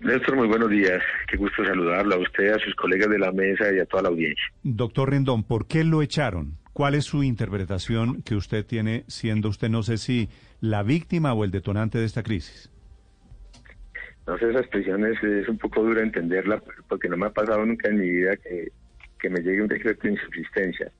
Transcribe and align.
Néstor, 0.00 0.36
muy 0.36 0.48
buenos 0.48 0.70
días. 0.70 1.02
Qué 1.28 1.36
gusto 1.36 1.64
saludarlo 1.64 2.16
a 2.16 2.18
usted, 2.18 2.52
a 2.52 2.58
sus 2.58 2.74
colegas 2.74 3.08
de 3.08 3.18
la 3.18 3.32
mesa 3.32 3.72
y 3.72 3.78
a 3.78 3.86
toda 3.86 4.02
la 4.04 4.08
audiencia. 4.10 4.44
Doctor 4.62 5.10
Rendón, 5.10 5.44
¿por 5.44 5.66
qué 5.66 5.84
lo 5.84 6.02
echaron? 6.02 6.58
¿Cuál 6.72 6.94
es 6.94 7.04
su 7.04 7.22
interpretación 7.22 8.22
que 8.22 8.34
usted 8.34 8.66
tiene 8.66 9.04
siendo 9.06 9.48
usted, 9.48 9.68
no 9.68 9.82
sé 9.82 9.96
si 9.96 10.28
la 10.60 10.82
víctima 10.82 11.32
o 11.32 11.44
el 11.44 11.52
detonante 11.52 11.98
de 11.98 12.04
esta 12.04 12.22
crisis? 12.22 12.70
No 14.26 14.36
sé, 14.38 14.50
esa 14.50 14.60
expresión 14.60 15.04
es, 15.06 15.22
es 15.22 15.48
un 15.48 15.58
poco 15.58 15.82
dura 15.82 16.02
entenderla 16.02 16.60
porque 16.88 17.08
no 17.08 17.16
me 17.16 17.26
ha 17.26 17.30
pasado 17.30 17.64
nunca 17.64 17.88
en 17.88 17.98
mi 17.98 18.08
vida 18.08 18.36
que, 18.36 18.72
que 19.20 19.30
me 19.30 19.40
llegue 19.40 19.62
un 19.62 19.68
decreto 19.68 20.02
de 20.02 20.14
insubsistencia. 20.14 20.90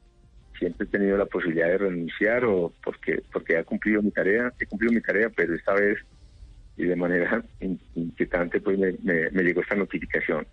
Siempre 0.59 0.87
he 0.87 0.91
tenido 0.91 1.17
la 1.17 1.27
posibilidad 1.27 1.67
de 1.67 1.79
renunciar 1.79 2.45
o 2.45 2.73
porque 2.85 3.23
porque 3.33 3.59
he 3.59 3.65
cumplido 3.65 4.01
mi 4.03 4.13
tarea, 4.13 4.53
he 4.61 4.67
cumplido 4.67 4.93
mi 4.93 5.01
tarea, 5.01 5.29
pero 5.35 5.55
esta 5.55 5.75
vez 5.75 5.99
y 6.77 6.85
de 6.87 6.97
manera 6.97 7.43
in- 7.61 7.81
inquietante 7.95 8.61
pues 8.61 8.79
me, 8.79 8.93
me- 9.03 9.31
me 9.31 9.43
llegó 9.43 9.61
esta 9.61 9.77
notificación. 9.77 10.47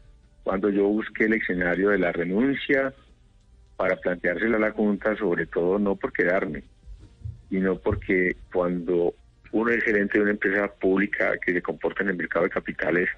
Cuando 0.44 0.70
yo 0.70 0.88
busqué 0.88 1.26
el 1.26 1.34
escenario 1.34 1.90
de 1.90 2.00
la 2.00 2.12
renuncia 2.12 2.94
para 3.76 3.96
planteársela 3.98 4.58
a 4.58 4.60
la 4.60 4.72
Junta, 4.72 5.16
sobre 5.18 5.46
todo 5.48 5.80
no 5.80 5.96
por 5.96 6.12
quedarme, 6.14 6.64
sino 7.50 7.78
porque 7.80 8.38
cuando 8.52 9.14
uno 9.52 9.72
es 9.72 9.84
gerente 9.84 10.18
de 10.18 10.24
una 10.24 10.32
empresa 10.32 10.68
pública 10.74 11.34
que 11.44 11.54
se 11.54 11.62
comporta 11.62 12.04
en 12.04 12.10
el 12.10 12.16
mercado 12.18 12.46
de 12.46 12.52
capitales, 12.52 13.10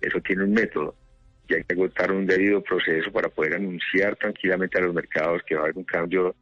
eso 0.00 0.20
tiene 0.20 0.44
un 0.44 0.52
método 0.52 0.94
y 1.48 1.54
hay 1.54 1.64
que 1.64 1.74
agotar 1.74 2.12
un 2.12 2.26
debido 2.26 2.62
proceso 2.62 3.10
para 3.12 3.28
poder 3.28 3.54
anunciar 3.56 4.16
tranquilamente 4.16 4.78
a 4.78 4.82
los 4.82 4.94
mercados 4.94 5.42
que 5.46 5.54
va 5.54 5.62
a 5.62 5.64
haber 5.64 5.76
un 5.76 5.84
cambio 5.84 6.34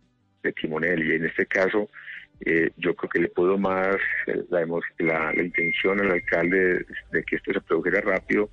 de 0.43 0.53
timonel 0.53 1.03
y 1.07 1.15
en 1.15 1.25
este 1.27 1.47
caso 1.47 1.89
eh, 2.45 2.71
yo 2.77 2.95
creo 2.97 3.11
que 3.11 3.21
le 3.21 3.29
puedo 3.29 3.57
más 3.59 3.97
eh, 4.27 4.43
la, 4.51 4.67
la, 4.99 5.33
la 5.33 5.43
intención 5.43 6.01
al 6.01 6.11
alcalde 6.11 6.85
de 7.13 7.23
que 7.25 7.37
esto 7.37 7.53
se 7.53 7.61
produjera 7.61 8.01
rápido 8.01 8.51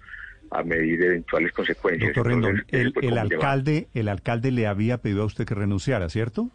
a 0.52 0.64
medir 0.64 1.04
eventuales 1.04 1.52
consecuencias. 1.52 2.14
Doctor 2.14 2.28
Rendón, 2.28 2.64
el, 2.70 2.94
llevar. 2.94 3.20
alcalde, 3.20 3.88
el 3.94 4.08
alcalde 4.08 4.52
le 4.52 4.68
había 4.68 5.00
pedido 5.00 5.24
a 5.24 5.26
usted 5.26 5.46
que 5.46 5.56
renunciara, 5.56 6.10
¿cierto? 6.10 6.50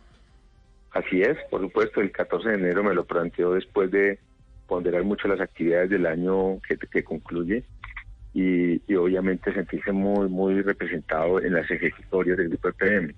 Así 0.91 1.23
es, 1.23 1.37
por 1.51 1.61
supuesto, 1.61 2.01
el 2.01 2.13
14 2.13 2.51
de 2.51 2.55
enero 2.55 2.85
me 2.85 2.95
lo 2.95 3.05
planteó 3.05 3.53
después 3.55 3.91
de 3.91 4.19
ponderar 4.67 5.03
mucho 5.05 5.29
las 5.29 5.41
actividades 5.41 5.91
del 5.91 6.07
año 6.07 6.61
que, 6.61 6.77
que 6.77 7.03
concluye 7.03 7.65
y, 8.33 8.81
y 8.91 8.95
obviamente 8.95 9.53
sentirse 9.53 9.93
muy, 9.93 10.29
muy 10.29 10.63
representado 10.63 11.41
en 11.41 11.55
las 11.55 11.71
ejecutorias 11.71 12.37
del 12.37 12.49
grupo 12.49 12.69
EPM, 12.69 13.13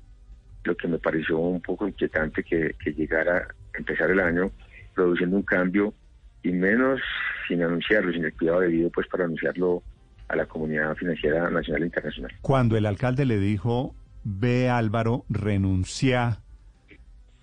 lo 0.64 0.76
que 0.76 0.88
me 0.88 0.98
pareció 0.98 1.38
un 1.38 1.60
poco 1.60 1.86
inquietante 1.86 2.42
que, 2.42 2.74
que 2.82 2.92
llegara 2.92 3.46
empezar 3.78 4.10
el 4.10 4.20
año 4.20 4.50
produciendo 4.94 5.36
un 5.36 5.42
cambio 5.42 5.94
y 6.42 6.52
menos 6.52 7.00
sin 7.48 7.62
anunciarlo, 7.62 8.12
sin 8.12 8.24
el 8.24 8.34
cuidado 8.34 8.60
debido 8.60 8.90
pues 8.90 9.06
para 9.08 9.24
anunciarlo 9.24 9.82
a 10.28 10.36
la 10.36 10.46
comunidad 10.46 10.94
financiera 10.96 11.48
nacional 11.50 11.82
e 11.82 11.86
internacional. 11.86 12.32
Cuando 12.40 12.76
el 12.76 12.86
alcalde 12.86 13.24
le 13.24 13.38
dijo, 13.38 13.94
ve 14.24 14.68
Álvaro, 14.68 15.24
renuncia, 15.28 16.40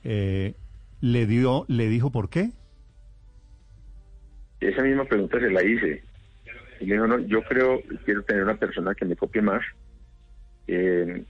eh, 0.04 0.56
le 1.02 1.26
dio, 1.26 1.66
le 1.68 1.88
dijo 1.88 2.12
por 2.12 2.30
qué. 2.30 2.52
Esa 4.60 4.82
misma 4.82 5.06
pregunta 5.06 5.40
se 5.40 5.50
la 5.50 5.64
hice. 5.64 6.04
Y 6.80 6.86
le 6.86 6.96
dijo, 6.96 7.08
no, 7.08 7.20
yo 7.20 7.42
creo, 7.44 7.82
quiero 8.06 8.24
tener 8.24 8.44
una 8.44 8.56
persona 8.56 8.94
que 8.96 9.06
me 9.06 9.16
copie 9.16 9.42
más. 9.42 9.62
Eh, 10.68 11.24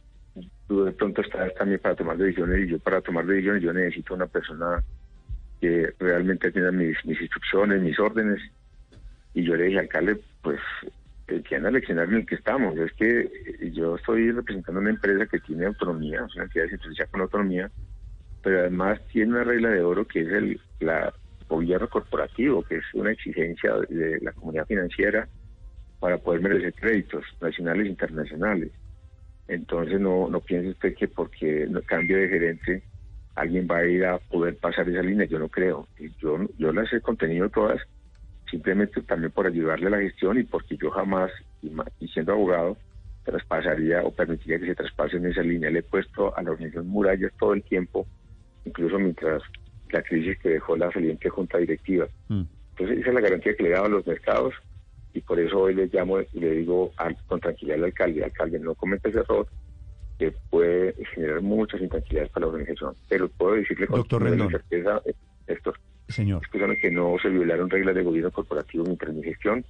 tú 0.67 0.85
de 0.85 0.91
pronto 0.91 1.21
estás 1.21 1.53
también 1.55 1.79
para 1.79 1.95
tomar 1.95 2.17
decisiones 2.17 2.65
y 2.65 2.71
yo 2.71 2.79
para 2.79 3.01
tomar 3.01 3.25
decisiones 3.25 3.61
yo 3.61 3.73
necesito 3.73 4.13
una 4.13 4.27
persona 4.27 4.83
que 5.63 5.93
realmente 5.97 6.49
atienda 6.49 6.71
mis, 6.71 6.97
instrucciones, 7.05 7.81
mis 7.81 7.97
órdenes. 7.97 8.41
Y 9.33 9.43
yo 9.43 9.55
le 9.55 9.65
dije, 9.65 9.79
alcalde, 9.79 10.19
pues 10.41 10.59
entienda 11.25 11.69
el 11.69 11.77
escenario 11.77 12.15
en 12.15 12.21
el 12.21 12.25
que 12.27 12.35
estamos. 12.35 12.77
Es 12.77 12.91
que 12.93 13.71
yo 13.71 13.95
estoy 13.95 14.31
representando 14.31 14.81
una 14.81 14.89
empresa 14.89 15.25
que 15.25 15.39
tiene 15.39 15.67
autonomía, 15.67 16.27
una 16.35 16.43
entidad 16.43 16.65
descentralizada 16.65 17.09
con 17.09 17.21
autonomía, 17.21 17.71
pero 18.41 18.59
además 18.59 18.99
tiene 19.07 19.31
una 19.31 19.45
regla 19.45 19.69
de 19.69 19.81
oro 19.81 20.05
que 20.05 20.21
es 20.21 20.27
el 20.27 20.59
gobierno 21.47 21.87
corporativo, 21.89 22.61
que 22.63 22.75
es 22.75 22.85
una 22.93 23.11
exigencia 23.11 23.73
de 23.89 24.19
la 24.21 24.33
comunidad 24.33 24.67
financiera 24.67 25.29
para 26.01 26.17
poder 26.17 26.41
merecer 26.41 26.73
créditos 26.73 27.23
nacionales 27.39 27.85
e 27.85 27.89
internacionales. 27.89 28.71
Entonces 29.47 29.99
no, 29.99 30.29
no 30.29 30.39
piense 30.39 30.69
usted 30.69 30.95
que 30.95 31.07
porque 31.07 31.67
no 31.69 31.81
cambie 31.81 32.15
de 32.15 32.29
gerente 32.29 32.83
alguien 33.35 33.67
va 33.69 33.77
a 33.77 33.85
ir 33.85 34.05
a 34.05 34.19
poder 34.19 34.57
pasar 34.57 34.87
esa 34.87 35.01
línea, 35.01 35.25
yo 35.25 35.39
no 35.39 35.49
creo. 35.49 35.87
Yo, 36.19 36.37
yo 36.57 36.71
las 36.71 36.91
he 36.93 37.01
contenido 37.01 37.49
todas 37.49 37.81
simplemente 38.49 39.01
también 39.01 39.31
por 39.31 39.47
ayudarle 39.47 39.87
a 39.87 39.91
la 39.91 39.99
gestión 39.99 40.37
y 40.37 40.43
porque 40.43 40.77
yo 40.77 40.91
jamás, 40.91 41.31
y 41.99 42.07
siendo 42.09 42.33
abogado, 42.33 42.77
traspasaría 43.23 44.03
o 44.03 44.11
permitiría 44.11 44.59
que 44.59 44.67
se 44.67 44.75
traspasen 44.75 45.25
esa 45.25 45.41
línea. 45.41 45.71
Le 45.71 45.79
he 45.79 45.83
puesto 45.83 46.35
a 46.37 46.43
la 46.43 46.51
organización 46.51 46.87
murallas 46.87 47.31
todo 47.39 47.53
el 47.53 47.63
tiempo, 47.63 48.05
incluso 48.65 48.99
mientras 48.99 49.41
la 49.91 50.03
crisis 50.03 50.37
que 50.39 50.49
dejó 50.49 50.75
la 50.75 50.91
saliente 50.91 51.29
junta 51.29 51.57
directiva. 51.57 52.07
Mm. 52.27 52.43
Entonces 52.71 52.99
esa 52.99 53.09
es 53.09 53.15
la 53.15 53.21
garantía 53.21 53.55
que 53.55 53.63
le 53.63 53.69
he 53.69 53.73
dado 53.73 53.85
a 53.85 53.89
los 53.89 54.05
mercados 54.05 54.53
y 55.13 55.21
por 55.21 55.39
eso 55.39 55.59
hoy 55.59 55.75
le 55.75 55.87
llamo 55.87 56.19
y 56.21 56.39
le 56.39 56.51
digo 56.51 56.91
al- 56.97 57.17
con 57.27 57.39
tranquilidad 57.39 57.77
al 57.79 57.85
alcalde, 57.85 58.23
alcalde, 58.23 58.59
no 58.59 58.75
cometa 58.75 59.09
ese 59.09 59.19
error 59.19 59.47
que 60.17 60.31
puede 60.49 60.95
generar 61.13 61.41
muchas 61.41 61.81
intranquilidades 61.81 62.31
para 62.31 62.45
la 62.45 62.51
organización. 62.53 62.95
Pero 63.09 63.29
puedo 63.29 63.55
decirle 63.55 63.87
con 63.87 64.03
Rendón. 64.09 64.51
certeza, 64.51 65.01
eh, 65.05 65.13
Héctor, 65.47 65.79
Señor, 66.07 66.41
escúchame 66.43 66.77
que 66.77 66.91
no 66.91 67.15
se 67.21 67.29
violaron 67.29 67.69
reglas 67.69 67.95
de 67.95 68.03
gobierno 68.03 68.31
corporativo 68.31 68.83
mientras 68.85 69.13
mi 69.13 69.23
gestión, 69.23 69.65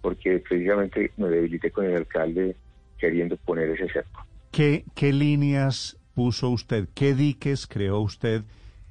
porque 0.00 0.38
precisamente 0.38 1.12
me 1.16 1.28
debilité 1.28 1.70
con 1.70 1.84
el 1.84 1.96
alcalde 1.96 2.56
queriendo 2.98 3.36
poner 3.38 3.70
ese 3.70 3.88
cerco. 3.92 4.24
¿qué, 4.50 4.84
¿qué 4.94 5.12
líneas 5.12 5.96
puso 6.14 6.50
usted? 6.50 6.88
¿Qué 6.94 7.14
diques 7.14 7.66
creó 7.66 8.00
usted? 8.00 8.42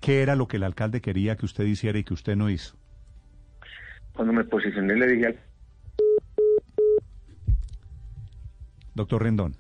¿Qué 0.02 0.22
era 0.22 0.36
lo 0.36 0.48
que 0.48 0.58
el 0.58 0.64
alcalde 0.64 1.02
quería 1.02 1.36
que 1.36 1.46
usted 1.46 1.66
hiciera 1.66 2.00
y 2.00 2.04
que 2.04 2.14
usted 2.14 2.36
no 2.36 2.50
hizo? 2.50 2.78
Cuando 4.14 4.34
me 4.34 4.44
posicioné 4.44 4.96
le 4.96 5.08
dije 5.08 5.26
al 5.28 5.40
Doctor 8.94 9.24
Rendón. 9.24 9.56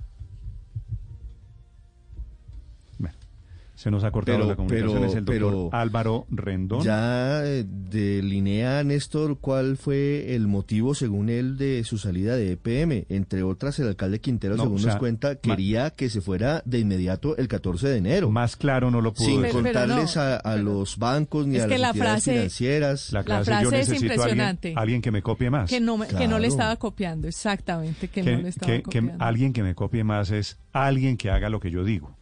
Se 3.79 3.89
nos 3.89 4.03
ha 4.03 4.11
cortado 4.11 4.39
Pero- 4.39 4.49
la 4.49 4.55
comunicación. 4.57 4.93
pero- 4.93 5.05
es 5.07 5.15
el 5.15 5.23
doctor 5.23 5.35
pero 5.35 5.69
Álvaro 5.71 6.25
Rendón. 6.29 6.81
Ya 6.83 7.45
eh, 7.45 7.63
delinea 7.65 8.83
Néstor 8.83 9.39
cuál 9.39 9.77
fue 9.77 10.35
el 10.35 10.47
motivo, 10.47 10.93
según 10.95 11.29
él, 11.29 11.57
de 11.57 11.83
su 11.85 11.97
salida 11.97 12.35
de 12.35 12.51
EPM. 12.51 13.05
Entre 13.07 13.41
otras, 13.43 13.79
el 13.79 13.87
alcalde 13.87 14.19
Quintero, 14.19 14.57
No, 14.57 14.63
según 14.63 14.75
o 14.75 14.79
sea, 14.79 14.91
nos 14.91 14.99
cuenta, 14.99 15.35
quería 15.35 15.91
que 15.91 16.09
se 16.09 16.19
fuera 16.19 16.61
de 16.65 16.79
inmediato 16.79 17.37
el 17.37 17.47
14 17.47 17.87
de 17.87 17.97
enero. 17.97 18.29
Más 18.31 18.57
claro 18.57 18.91
no 18.91 18.99
lo 18.99 19.13
pudo 19.13 19.27
sin 19.27 19.41
decir. 19.43 19.61
Contarles 19.63 20.15
no, 20.17 20.21
a, 20.43 20.55
los 20.57 20.97
bancos 20.97 21.47
ni 21.47 21.55
a 21.57 21.67
las 21.67 21.79
la 21.79 21.87
entidades 21.89 22.23
frase- 22.25 22.33
financieras. 22.33 23.13
La, 23.13 23.19
La 23.19 23.23
clase, 23.23 23.45
frase 23.45 23.63
yo 23.63 23.69
es 23.71 23.89
alguien, 23.89 24.11
impresionante. 24.11 24.73
alguien 24.75 25.01
que 25.01 25.11
me 25.11 25.21
copie 25.21 25.49
más. 25.49 25.69
Que 25.69 25.79
no, 25.79 25.95
me- 25.97 26.07
que 26.07 26.27
no 26.27 26.37
le 26.37 26.47
estaba 26.47 26.75
copiando, 26.75 27.29
exactamente, 27.29 28.09
que, 28.09 28.23
que, 28.23 28.35
no 28.35 28.41
le 28.41 28.49
estaba 28.49 28.67
que- 28.73 28.77
que 28.79 28.83
copiando. 28.83 29.23
alguien 29.23 29.53
que 29.53 29.63
me 29.63 29.73
copie 29.73 30.03
más 30.03 30.31
es 30.31 30.57
alguien 30.73 31.15
que 31.15 31.29
haga 31.29 31.49
lo 31.49 31.61
que 31.61 31.71
yo 31.71 31.85
digo. 31.85 32.17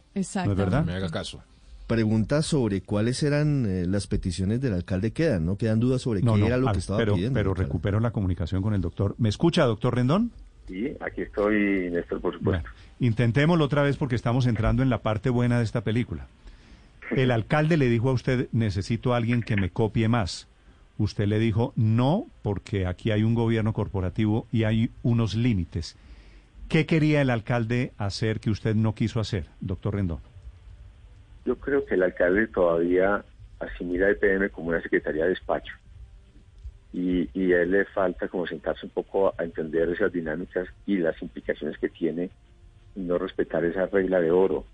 ¿No 0.46 0.52
es 0.52 0.58
verdad? 0.58 0.84
me 0.84 0.92
haga 0.94 1.10
caso. 1.10 1.42
Preguntas 1.86 2.44
sobre 2.44 2.82
cuáles 2.82 3.22
eran 3.22 3.64
eh, 3.66 3.86
las 3.86 4.06
peticiones 4.06 4.60
del 4.60 4.74
alcalde 4.74 5.12
quedan, 5.12 5.46
¿no? 5.46 5.56
Quedan 5.56 5.80
dudas 5.80 6.02
sobre 6.02 6.20
No, 6.20 6.34
qué 6.34 6.40
no, 6.40 6.46
era 6.46 6.58
lo 6.58 6.70
que 6.72 6.78
estaba 6.80 6.98
pero, 6.98 7.14
pidiendo. 7.14 7.34
pero 7.34 7.54
recupero 7.54 7.98
la 8.00 8.10
comunicación 8.10 8.60
con 8.62 8.74
el 8.74 8.82
doctor. 8.82 9.14
¿Me 9.18 9.30
escucha, 9.30 9.64
doctor 9.64 9.94
Rendón? 9.94 10.30
Sí, 10.66 10.92
aquí 11.00 11.22
estoy, 11.22 11.90
Néstor, 11.90 12.20
por 12.20 12.34
supuesto. 12.34 12.42
Bueno, 12.42 12.64
intentémoslo 13.00 13.64
otra 13.64 13.82
vez 13.82 13.96
porque 13.96 14.16
estamos 14.16 14.46
entrando 14.46 14.82
en 14.82 14.90
la 14.90 14.98
parte 14.98 15.30
buena 15.30 15.58
de 15.58 15.64
esta 15.64 15.80
película. 15.80 16.26
El 17.16 17.30
alcalde 17.30 17.78
le 17.78 17.88
dijo 17.88 18.10
a 18.10 18.12
usted, 18.12 18.48
necesito 18.52 19.14
a 19.14 19.16
alguien 19.16 19.42
que 19.42 19.56
me 19.56 19.70
copie 19.70 20.08
más. 20.08 20.46
Usted 20.98 21.26
le 21.26 21.38
dijo, 21.38 21.72
no, 21.74 22.26
porque 22.42 22.86
aquí 22.86 23.12
hay 23.12 23.22
un 23.22 23.34
gobierno 23.34 23.72
corporativo 23.72 24.46
y 24.52 24.64
hay 24.64 24.90
unos 25.02 25.34
límites. 25.34 25.96
¿Qué 26.68 26.84
quería 26.86 27.22
el 27.22 27.30
alcalde 27.30 27.92
hacer 27.96 28.40
que 28.40 28.50
usted 28.50 28.74
no 28.74 28.94
quiso 28.94 29.20
hacer, 29.20 29.46
doctor 29.60 29.94
Rendón? 29.94 30.20
Yo 31.46 31.56
creo 31.56 31.84
que 31.86 31.94
el 31.94 32.02
alcalde 32.02 32.46
todavía 32.48 33.24
asimila 33.58 34.06
a 34.06 34.10
EPM 34.10 34.50
como 34.50 34.68
una 34.68 34.82
secretaría 34.82 35.24
de 35.24 35.30
despacho. 35.30 35.74
y, 36.92 37.28
y 37.32 37.52
a 37.52 37.62
él 37.62 37.70
le 37.70 37.84
falta 37.86 38.28
como 38.28 38.46
sentarse 38.46 38.86
un 38.86 38.92
poco 38.92 39.34
a 39.38 39.44
entender 39.44 39.88
esas 39.90 40.12
dinámicas 40.12 40.68
y 40.86 40.96
las 40.98 41.20
implicaciones 41.22 41.78
que 41.78 41.88
tiene 41.88 42.30
no 42.94 43.18
respetar 43.18 43.64
esa 43.64 43.86
regla 43.86 44.20
de 44.20 44.30
oro. 44.30 44.64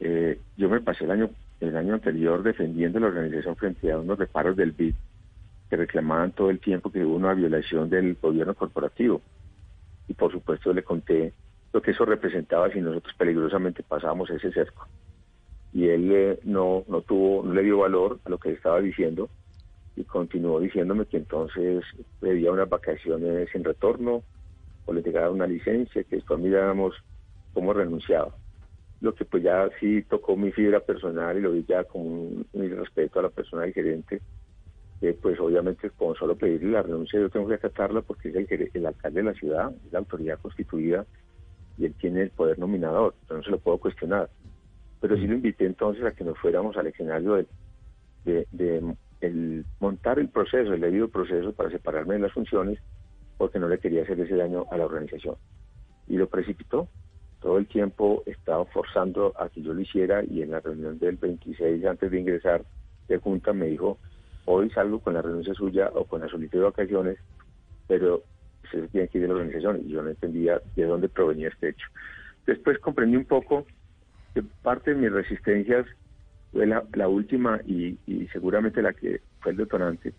Eh, 0.00 0.40
yo 0.56 0.68
me 0.68 0.80
pasé 0.80 1.04
el 1.04 1.10
año 1.10 1.30
el 1.60 1.76
año 1.76 1.94
anterior 1.94 2.42
defendiendo 2.42 2.98
la 2.98 3.06
organización 3.06 3.54
frente 3.54 3.92
a 3.92 3.98
unos 3.98 4.18
reparos 4.18 4.56
del 4.56 4.72
BID 4.72 4.94
que 5.70 5.76
reclamaban 5.76 6.32
todo 6.32 6.50
el 6.50 6.58
tiempo 6.58 6.90
que 6.90 7.04
hubo 7.04 7.14
una 7.14 7.34
violación 7.34 7.88
del 7.88 8.16
gobierno 8.20 8.54
corporativo. 8.54 9.22
Y 10.12 10.14
por 10.14 10.30
supuesto 10.30 10.74
le 10.74 10.82
conté 10.82 11.32
lo 11.72 11.80
que 11.80 11.92
eso 11.92 12.04
representaba 12.04 12.70
si 12.70 12.82
nosotros 12.82 13.14
peligrosamente 13.16 13.82
pasábamos 13.82 14.28
ese 14.28 14.52
cerco. 14.52 14.86
Y 15.72 15.88
él 15.88 16.12
eh, 16.12 16.38
no, 16.44 16.84
no 16.86 17.00
tuvo, 17.00 17.42
no 17.42 17.54
le 17.54 17.62
dio 17.62 17.78
valor 17.78 18.20
a 18.26 18.28
lo 18.28 18.36
que 18.36 18.52
estaba 18.52 18.78
diciendo 18.82 19.30
y 19.96 20.04
continuó 20.04 20.60
diciéndome 20.60 21.06
que 21.06 21.16
entonces 21.16 21.82
pedía 22.20 22.52
unas 22.52 22.68
vacaciones 22.68 23.48
sin 23.50 23.64
retorno 23.64 24.22
o 24.84 24.92
le 24.92 25.00
llegaba 25.00 25.30
una 25.30 25.46
licencia, 25.46 26.04
que 26.04 26.16
después 26.16 26.38
mirábamos 26.38 26.94
cómo 27.54 27.72
renunciaba 27.72 28.34
lo 29.02 29.14
que 29.14 29.24
pues 29.24 29.42
ya 29.42 29.68
sí 29.80 30.02
tocó 30.02 30.36
mi 30.36 30.52
fibra 30.52 30.78
personal 30.78 31.36
y 31.36 31.40
lo 31.40 31.50
vi 31.50 31.64
ya 31.64 31.82
con 31.84 32.02
un, 32.02 32.46
respeto 32.52 33.18
a 33.18 33.24
la 33.24 33.30
persona 33.30 33.62
del 33.62 33.74
gerente, 33.74 34.22
pues 35.20 35.40
obviamente 35.40 35.90
como 35.90 36.14
solo 36.14 36.36
pedirle 36.36 36.70
la 36.70 36.82
renuncia 36.82 37.18
yo 37.18 37.28
tengo 37.28 37.48
que 37.48 37.54
acatarla 37.54 38.02
porque 38.02 38.28
es 38.28 38.36
el, 38.36 38.70
el 38.72 38.86
alcalde 38.86 39.20
de 39.20 39.24
la 39.24 39.34
ciudad, 39.34 39.72
es 39.84 39.92
la 39.92 39.98
autoridad 39.98 40.38
constituida 40.40 41.04
y 41.76 41.86
él 41.86 41.94
tiene 41.94 42.22
el 42.22 42.30
poder 42.30 42.58
nominador, 42.58 43.14
entonces 43.22 43.36
no 43.38 43.42
se 43.44 43.50
lo 43.50 43.58
puedo 43.58 43.78
cuestionar. 43.78 44.30
Pero 45.00 45.16
sí 45.16 45.26
lo 45.26 45.34
invité 45.34 45.66
entonces 45.66 46.04
a 46.04 46.12
que 46.12 46.22
nos 46.22 46.38
fuéramos 46.38 46.76
al 46.76 46.86
escenario 46.86 47.44
de, 48.24 48.46
de, 48.52 48.94
el 49.20 49.64
montar 49.80 50.20
el 50.20 50.28
proceso, 50.28 50.72
el 50.72 50.80
debido 50.80 51.08
proceso 51.08 51.52
para 51.52 51.70
separarme 51.70 52.14
de 52.14 52.20
las 52.20 52.32
funciones, 52.32 52.78
porque 53.38 53.58
no 53.58 53.68
le 53.68 53.78
quería 53.78 54.02
hacer 54.02 54.20
ese 54.20 54.36
daño 54.36 54.66
a 54.70 54.76
la 54.76 54.84
organización. 54.84 55.34
Y 56.06 56.16
lo 56.16 56.28
precipitó, 56.28 56.88
todo 57.40 57.58
el 57.58 57.66
tiempo 57.66 58.22
estaba 58.26 58.64
forzando 58.66 59.32
a 59.36 59.48
que 59.48 59.62
yo 59.62 59.74
lo 59.74 59.80
hiciera 59.80 60.22
y 60.22 60.42
en 60.42 60.52
la 60.52 60.60
reunión 60.60 60.98
del 61.00 61.16
26 61.16 61.84
antes 61.84 62.10
de 62.10 62.20
ingresar 62.20 62.64
de 63.08 63.18
junta 63.18 63.52
me 63.52 63.66
dijo, 63.66 63.98
hoy 64.44 64.70
salgo 64.70 65.00
con 65.00 65.14
la 65.14 65.22
renuncia 65.22 65.54
suya 65.54 65.90
o 65.94 66.04
con 66.04 66.20
la 66.20 66.28
solicitud 66.28 66.58
de 66.58 66.64
vacaciones, 66.64 67.18
pero 67.86 68.22
se 68.70 68.88
tiene 68.88 69.08
que 69.08 69.18
ir 69.18 69.22
de 69.22 69.28
la 69.28 69.34
organización 69.34 69.82
y 69.84 69.90
yo 69.90 70.02
no 70.02 70.10
entendía 70.10 70.60
de 70.76 70.84
dónde 70.84 71.08
provenía 71.08 71.48
este 71.48 71.70
hecho. 71.70 71.86
Después 72.46 72.78
comprendí 72.78 73.16
un 73.16 73.24
poco 73.24 73.66
que 74.34 74.42
parte 74.62 74.94
de 74.94 75.00
mis 75.00 75.12
resistencias 75.12 75.86
fue 76.52 76.66
la, 76.66 77.08
última 77.08 77.60
y, 77.66 77.96
seguramente 78.32 78.82
la 78.82 78.92
que 78.92 79.20
fue 79.40 79.52
el 79.52 79.58
detonante, 79.58 80.12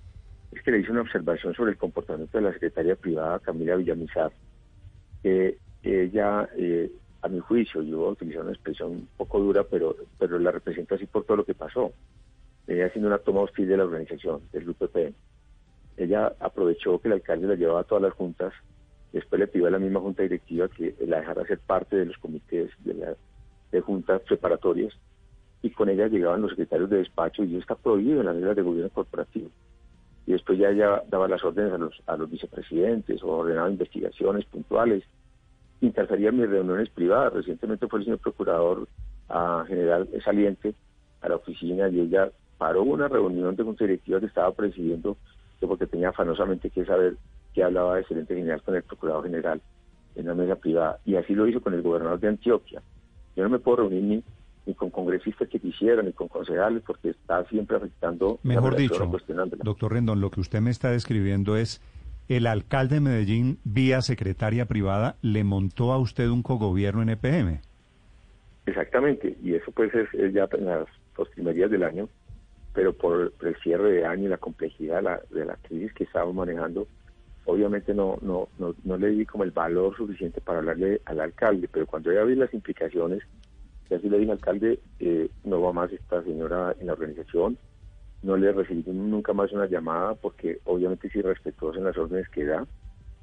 es 0.52 0.62
que 0.62 0.72
le 0.72 0.80
hice 0.80 0.92
una 0.92 1.02
observación 1.02 1.54
sobre 1.54 1.72
el 1.72 1.78
comportamiento 1.78 2.38
de 2.38 2.44
la 2.44 2.54
secretaria 2.54 2.96
privada 2.96 3.40
Camila 3.40 3.76
Villamizar, 3.76 4.32
que 5.22 5.58
ella 5.84 6.50
eh, 6.58 6.92
a 7.24 7.28
mi 7.30 7.40
juicio, 7.40 7.82
yo 7.82 8.00
voy 8.00 8.08
a 8.10 8.12
utilizar 8.12 8.42
una 8.42 8.52
expresión 8.52 8.92
un 8.92 9.08
poco 9.16 9.40
dura, 9.40 9.64
pero, 9.64 9.96
pero 10.20 10.38
la 10.40 10.52
represento 10.52 10.96
así 10.96 11.06
por 11.06 11.24
todo 11.24 11.38
lo 11.38 11.46
que 11.46 11.54
pasó. 11.54 11.94
Ella 12.68 12.88
haciendo 12.88 13.08
una 13.08 13.18
toma 13.18 13.42
hostil 13.42 13.68
de 13.68 13.78
la 13.78 13.84
organización, 13.84 14.42
del 14.52 14.64
grupo 14.64 14.88
PM. 14.88 15.14
Ella 15.98 16.34
aprovechó 16.40 17.00
que 17.00 17.08
el 17.08 17.16
alcalde 17.16 17.48
la 17.48 17.56
llevaba 17.56 17.82
a 17.82 17.84
todas 17.84 18.04
las 18.04 18.14
juntas, 18.14 18.54
después 19.12 19.40
le 19.40 19.48
pidió 19.48 19.68
a 19.68 19.72
la 19.72 19.80
misma 19.80 20.00
junta 20.00 20.24
directiva 20.24 20.68
que 20.70 20.96
la 21.06 21.20
dejara 21.20 21.46
ser 21.46 21.60
parte 21.60 21.96
de 21.98 22.06
los 22.06 22.18
comités 22.18 22.72
de, 22.80 22.94
la, 22.94 23.16
de 23.72 23.82
juntas 23.82 24.22
preparatorias, 24.22 24.94
y 25.62 25.70
con 25.70 25.90
ella 25.90 26.08
llegaban 26.08 26.42
los 26.42 26.52
secretarios 26.52 26.90
de 26.90 26.98
despacho, 26.98 27.44
y 27.44 27.52
eso 27.52 27.60
está 27.60 27.76
prohibido 27.76 28.22
en 28.22 28.26
las 28.26 28.36
reglas 28.36 28.56
de 28.56 28.62
gobierno 28.62 28.90
corporativo. 28.92 29.50
Y 30.26 30.32
después 30.32 30.58
ya 30.58 30.70
ella 30.70 31.04
daba 31.10 31.28
las 31.28 31.44
órdenes 31.44 31.74
a 32.08 32.18
los, 32.18 32.30
vicepresidentes 32.30 33.22
o 33.24 33.28
ordenaba 33.28 33.70
investigaciones 33.70 34.46
puntuales 34.46 35.04
interfería 35.82 36.30
en 36.30 36.40
mis 36.40 36.50
reuniones 36.50 36.90
privadas. 36.90 37.34
Recientemente 37.34 37.88
fue 37.88 38.00
el 38.00 38.06
señor 38.06 38.20
procurador 38.20 38.88
a 39.28 39.66
general 39.68 40.08
saliente 40.24 40.76
a 41.22 41.30
la 41.30 41.36
oficina 41.36 41.90
y 41.90 42.00
ella 42.00 42.32
paró 42.64 42.84
una 42.84 43.10
reunión 43.10 43.58
de 43.58 43.64
junta 43.64 43.84
directiva 43.84 44.22
que 44.22 44.28
estaba 44.28 44.50
presidiendo 44.54 45.18
porque 45.60 45.86
tenía 45.86 46.10
afanosamente 46.10 46.70
que 46.70 46.86
saber 46.86 47.18
qué 47.54 47.62
hablaba 47.62 47.98
de 47.98 48.06
gerente 48.06 48.34
general 48.36 48.62
con 48.62 48.74
el 48.76 48.84
procurador 48.84 49.26
general 49.26 49.62
en 50.16 50.28
la 50.28 50.34
mesa 50.34 50.56
privada. 50.56 51.00
Y 51.04 51.16
así 51.16 51.36
lo 51.36 51.46
hizo 51.46 51.60
con 51.60 51.74
el 51.74 51.82
gobernador 51.82 52.22
de 52.22 52.30
Antioquia. 52.30 52.82
Yo 53.36 53.44
no 53.44 53.50
me 53.50 53.60
puedo 53.60 53.78
reunir 53.78 54.02
ni, 54.02 54.24
ni 54.66 54.74
con 54.76 54.92
congresistas 54.92 55.50
que 55.50 55.60
quisieran, 55.60 56.06
ni 56.06 56.14
con 56.14 56.30
concejales, 56.30 56.84
porque 56.88 57.10
está 57.10 57.44
siempre 57.50 57.76
afectando. 57.76 58.40
Mejor 58.44 58.78
dicho, 58.78 59.06
doctor 59.62 59.92
Rendón, 59.92 60.22
lo 60.22 60.32
que 60.32 60.40
usted 60.40 60.62
me 60.62 60.72
está 60.72 60.90
describiendo 60.90 61.58
es 61.58 61.82
el 62.30 62.48
alcalde 62.48 62.96
de 62.96 63.02
Medellín, 63.02 63.60
vía 63.66 64.02
secretaria 64.02 64.68
privada, 64.68 65.18
le 65.22 65.44
montó 65.44 65.92
a 65.92 65.98
usted 65.98 66.30
un 66.30 66.44
cogobierno 66.44 67.02
en 67.02 67.10
EPM. 67.10 67.60
Exactamente, 68.68 69.36
y 69.44 69.54
eso 69.56 69.70
pues 69.74 69.94
es, 69.94 70.08
ya 70.34 70.48
en 70.54 70.66
las 70.66 70.88
postrimerías 71.14 71.70
del 71.70 71.84
año, 71.84 72.08
pero 72.74 72.94
por 72.94 73.34
el 73.42 73.56
cierre 73.58 73.92
de 73.92 74.06
año 74.06 74.26
y 74.26 74.30
la 74.30 74.38
complejidad 74.38 75.22
de 75.30 75.46
la, 75.46 75.56
crisis 75.58 75.94
que 75.94 76.06
estábamos 76.06 76.36
manejando, 76.36 76.88
obviamente 77.46 77.94
no, 77.94 78.18
no, 78.22 78.50
no, 78.58 78.74
no, 78.84 78.98
le 78.98 79.10
di 79.10 79.26
como 79.26 79.44
el 79.44 79.52
valor 79.52 79.96
suficiente 79.96 80.42
para 80.42 80.60
hablarle 80.60 81.02
al 81.06 81.20
alcalde, 81.20 81.70
pero 81.72 81.86
cuando 81.86 82.12
ya 82.12 82.24
vi 82.24 82.36
las 82.36 82.54
implicaciones, 82.54 83.22
ya 83.90 84.00
sí 84.00 84.10
le 84.10 84.18
dije 84.18 84.32
al 84.32 84.38
alcalde, 84.38 84.80
eh, 85.00 85.30
no 85.44 85.62
va 85.62 85.74
más 85.74 85.92
esta 85.92 86.24
señora 86.24 86.76
en 86.80 86.88
la 86.88 86.94
organización, 86.94 87.58
no 88.24 88.38
le 88.38 88.52
recibí 88.54 88.84
nunca 88.88 89.34
más 89.34 89.52
una 89.52 89.68
llamada 89.68 90.16
porque 90.16 90.60
obviamente 90.64 91.10
si 91.10 91.22
respetuoso 91.22 91.78
en 91.78 91.86
las 91.86 91.98
órdenes 91.98 92.28
que 92.30 92.46
da, 92.46 92.66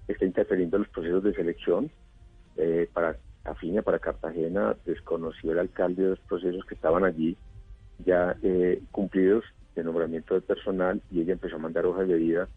está 0.06 0.25
interfiriendo 0.25 0.76
en 0.76 0.82
los 0.82 0.93
procesos 0.93 1.23
de 1.23 1.35
selección. 1.35 1.91
Eh, 2.56 2.88
para 2.93 3.17
Afinia, 3.44 3.82
para 3.82 3.99
Cartagena, 3.99 4.76
desconoció 4.85 5.52
el 5.52 5.61
alcalde 5.61 6.02
de 6.02 6.11
los 6.11 6.20
procesos 6.20 6.64
que 6.67 6.75
estaban 6.75 7.05
allí 7.05 7.37
ya 8.05 8.37
eh, 8.43 8.82
cumplidos 8.91 9.44
de 9.75 9.85
nombramiento 9.85 10.35
de 10.35 10.41
personal 10.41 11.00
y 11.11 11.20
ella 11.20 11.32
empezó 11.32 11.56
a 11.56 11.61
mandar 11.61 11.87
hojas 11.87 12.08
de 12.08 12.17
vida 12.17 12.49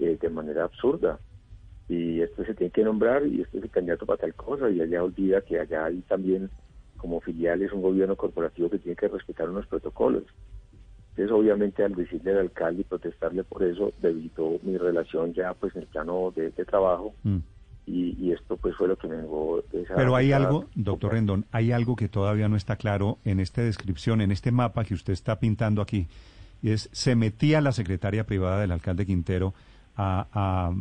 eh, 0.00 0.18
de 0.20 0.28
manera 0.28 0.64
absurda. 0.64 1.20
Y 1.88 2.20
esto 2.20 2.44
se 2.44 2.54
tiene 2.54 2.70
que 2.70 2.84
nombrar 2.84 3.26
y 3.26 3.40
este 3.40 3.58
es 3.58 3.64
el 3.64 3.70
candidato 3.70 4.04
para 4.04 4.18
tal 4.18 4.34
cosa 4.34 4.68
y 4.68 4.80
ella 4.80 5.02
olvida 5.02 5.40
que 5.40 5.58
allá 5.58 5.86
hay 5.86 6.00
también 6.02 6.50
como 6.98 7.20
filiales 7.20 7.72
un 7.72 7.80
gobierno 7.80 8.16
corporativo 8.16 8.68
que 8.68 8.78
tiene 8.78 8.96
que 8.96 9.08
respetar 9.08 9.48
unos 9.48 9.66
protocolos. 9.66 10.24
Entonces, 11.10 11.32
obviamente, 11.32 11.82
al 11.82 11.94
decirle 11.94 12.32
al 12.32 12.38
alcalde 12.38 12.82
y 12.82 12.84
protestarle 12.84 13.42
por 13.42 13.64
eso, 13.64 13.92
debilitó 14.00 14.58
mi 14.62 14.76
relación 14.76 15.32
ya 15.32 15.52
pues 15.54 15.74
en 15.74 15.82
el 15.82 15.88
plano 15.88 16.32
de, 16.36 16.50
trabajo. 16.64 17.14
Mm. 17.24 17.38
Y, 17.88 18.32
esto 18.32 18.56
pues 18.58 18.76
fue 18.76 18.88
lo 18.88 18.96
que 18.96 19.08
me 19.08 19.16
negó. 19.16 19.62
Pero 19.96 20.14
hay 20.14 20.32
algo, 20.32 20.66
doctor 20.74 21.12
Rendón, 21.12 21.46
hay 21.50 21.72
algo 21.72 21.96
que 21.96 22.08
todavía 22.08 22.48
no 22.48 22.56
está 22.56 22.76
claro 22.76 23.18
en 23.24 23.40
esta 23.40 23.62
descripción, 23.62 24.20
en 24.20 24.30
este 24.30 24.52
mapa 24.52 24.84
que 24.84 24.94
usted 24.94 25.14
está 25.14 25.40
pintando 25.40 25.80
aquí. 25.80 26.06
Y 26.62 26.70
es, 26.70 26.90
se 26.92 27.14
metía 27.14 27.60
la 27.60 27.72
secretaria 27.72 28.26
privada 28.26 28.60
del 28.60 28.72
alcalde 28.72 29.06
Quintero 29.06 29.54
a, 29.96 30.72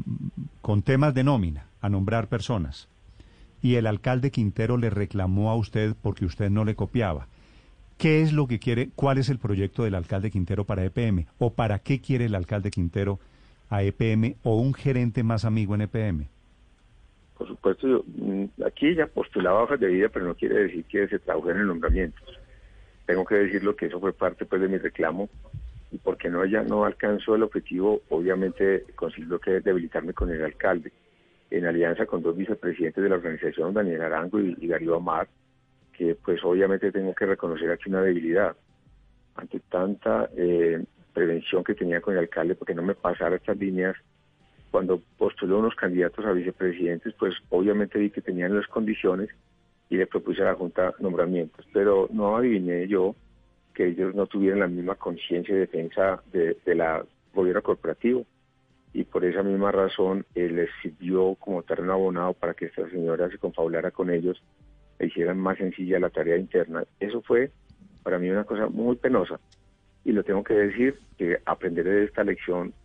con 0.61 0.81
temas 0.81 1.13
de 1.13 1.23
nómina, 1.23 1.67
a 1.81 1.89
nombrar 1.89 2.27
personas. 2.27 2.87
Y 3.61 3.75
el 3.75 3.87
alcalde 3.87 4.29
Quintero 4.29 4.77
le 4.77 4.89
reclamó 4.89 5.49
a 5.49 5.55
usted 5.55 5.95
porque 6.01 6.25
usted 6.25 6.49
no 6.49 6.65
le 6.65 6.75
copiaba. 6.75 7.27
¿Qué 7.97 8.21
es 8.21 8.33
lo 8.33 8.47
que 8.47 8.59
quiere, 8.59 8.89
cuál 8.95 9.17
es 9.17 9.29
el 9.29 9.39
proyecto 9.39 9.83
del 9.83 9.95
alcalde 9.95 10.29
Quintero 10.29 10.65
para 10.65 10.83
EPM? 10.83 11.25
¿O 11.39 11.53
para 11.53 11.79
qué 11.79 11.99
quiere 11.99 12.25
el 12.25 12.35
alcalde 12.35 12.69
Quintero 12.69 13.19
a 13.69 13.81
EPM 13.81 14.35
o 14.43 14.57
un 14.57 14.73
gerente 14.73 15.23
más 15.23 15.45
amigo 15.45 15.73
en 15.73 15.81
EPM? 15.81 16.27
Por 17.37 17.47
supuesto, 17.47 18.03
mm, 18.07 18.45
aquí 18.65 18.95
ya 18.95 19.07
postulaba 19.07 19.63
hojas 19.63 19.79
de 19.79 19.87
vida, 19.87 20.09
pero 20.09 20.25
no 20.25 20.35
quiere 20.35 20.63
decir 20.63 20.85
que 20.85 21.07
se 21.07 21.19
trabajen 21.19 21.57
en 21.57 21.67
nombramientos. 21.67 22.39
Tengo 23.05 23.25
que 23.25 23.35
decirlo 23.35 23.75
que 23.75 23.85
eso 23.85 23.99
fue 23.99 24.11
parte 24.11 24.45
pues 24.45 24.61
de 24.61 24.67
mi 24.67 24.77
reclamo 24.77 25.29
y 25.91 25.97
porque 25.97 26.29
no 26.29 26.43
ya 26.45 26.63
no 26.63 26.83
alcanzó 26.83 27.35
el 27.35 27.43
objetivo, 27.43 28.01
obviamente 28.09 28.85
consiguió 28.95 29.39
que 29.39 29.61
debilitarme 29.61 30.13
con 30.13 30.29
el 30.31 30.43
alcalde 30.43 30.91
en 31.49 31.65
alianza 31.65 32.05
con 32.05 32.21
dos 32.21 32.35
vicepresidentes 32.35 33.01
de 33.01 33.09
la 33.09 33.15
organización, 33.15 33.73
Daniel 33.73 34.01
Arango 34.01 34.39
y, 34.39 34.57
y 34.59 34.67
Darío 34.67 34.95
Amar, 34.95 35.29
que 35.93 36.15
pues 36.15 36.43
obviamente 36.43 36.91
tengo 36.91 37.15
que 37.15 37.25
reconocer 37.25 37.71
aquí 37.71 37.89
una 37.89 38.01
debilidad 38.01 38.55
ante 39.35 39.59
tanta 39.61 40.29
eh, 40.35 40.83
prevención 41.13 41.63
que 41.63 41.75
tenía 41.75 42.01
con 42.01 42.15
el 42.15 42.19
alcalde 42.19 42.55
porque 42.55 42.75
no 42.75 42.83
me 42.83 42.95
pasara 42.95 43.37
estas 43.37 43.57
líneas 43.57 43.95
cuando 44.77 45.01
postuló 45.17 45.57
unos 45.57 45.73
candidatos 45.73 46.23
a 46.23 46.33
vicepresidentes 46.33 47.11
pues 47.17 47.33
obviamente 47.49 47.97
vi 47.97 48.11
que 48.11 48.21
tenían 48.21 48.55
las 48.55 48.67
condiciones 48.67 49.27
y 49.89 49.97
le 49.97 50.05
propuse 50.05 50.43
a 50.43 50.45
la 50.45 50.53
Junta 50.53 50.93
nombramientos 50.99 51.65
pero 51.73 52.07
no 52.11 52.37
adiviné 52.37 52.87
yo 52.87 53.15
que 53.73 53.87
ellos 53.87 54.13
no 54.13 54.27
tuvieran 54.27 54.59
la 54.59 54.67
misma 54.67 54.93
conciencia 54.93 55.55
y 55.55 55.57
defensa 55.57 56.21
de, 56.31 56.55
la 56.75 57.03
gobierno 57.33 57.63
corporativo 57.63 58.23
y 58.93 59.03
por 59.03 59.25
esa 59.25 59.41
misma 59.41 59.71
razón 59.71 60.27
eh, 60.35 60.47
les 60.47 60.69
sirvió 60.83 61.33
como 61.39 61.63
terreno 61.63 61.93
abonado 61.93 62.33
para 62.33 62.53
que 62.53 62.65
esta 62.65 62.87
señora 62.91 63.31
se 63.31 63.39
confabulara 63.39 63.89
con 63.89 64.11
ellos 64.11 64.39
hicieran 64.99 65.39
más 65.39 65.57
sencilla 65.57 65.99
la 65.99 66.11
tarea 66.11 66.37
interna. 66.37 66.83
Eso 66.99 67.23
fue 67.23 67.49
para 68.03 68.19
mí 68.19 68.29
una 68.29 68.43
cosa 68.43 68.67
muy 68.67 68.95
penosa 68.95 69.39
y 70.05 70.11
lo 70.11 70.23
tengo 70.23 70.43
que 70.43 70.53
decir, 70.53 70.99
que 71.17 71.39
aprenderé 71.45 71.89
de 71.89 72.05
esta 72.05 72.23
lección 72.23 72.75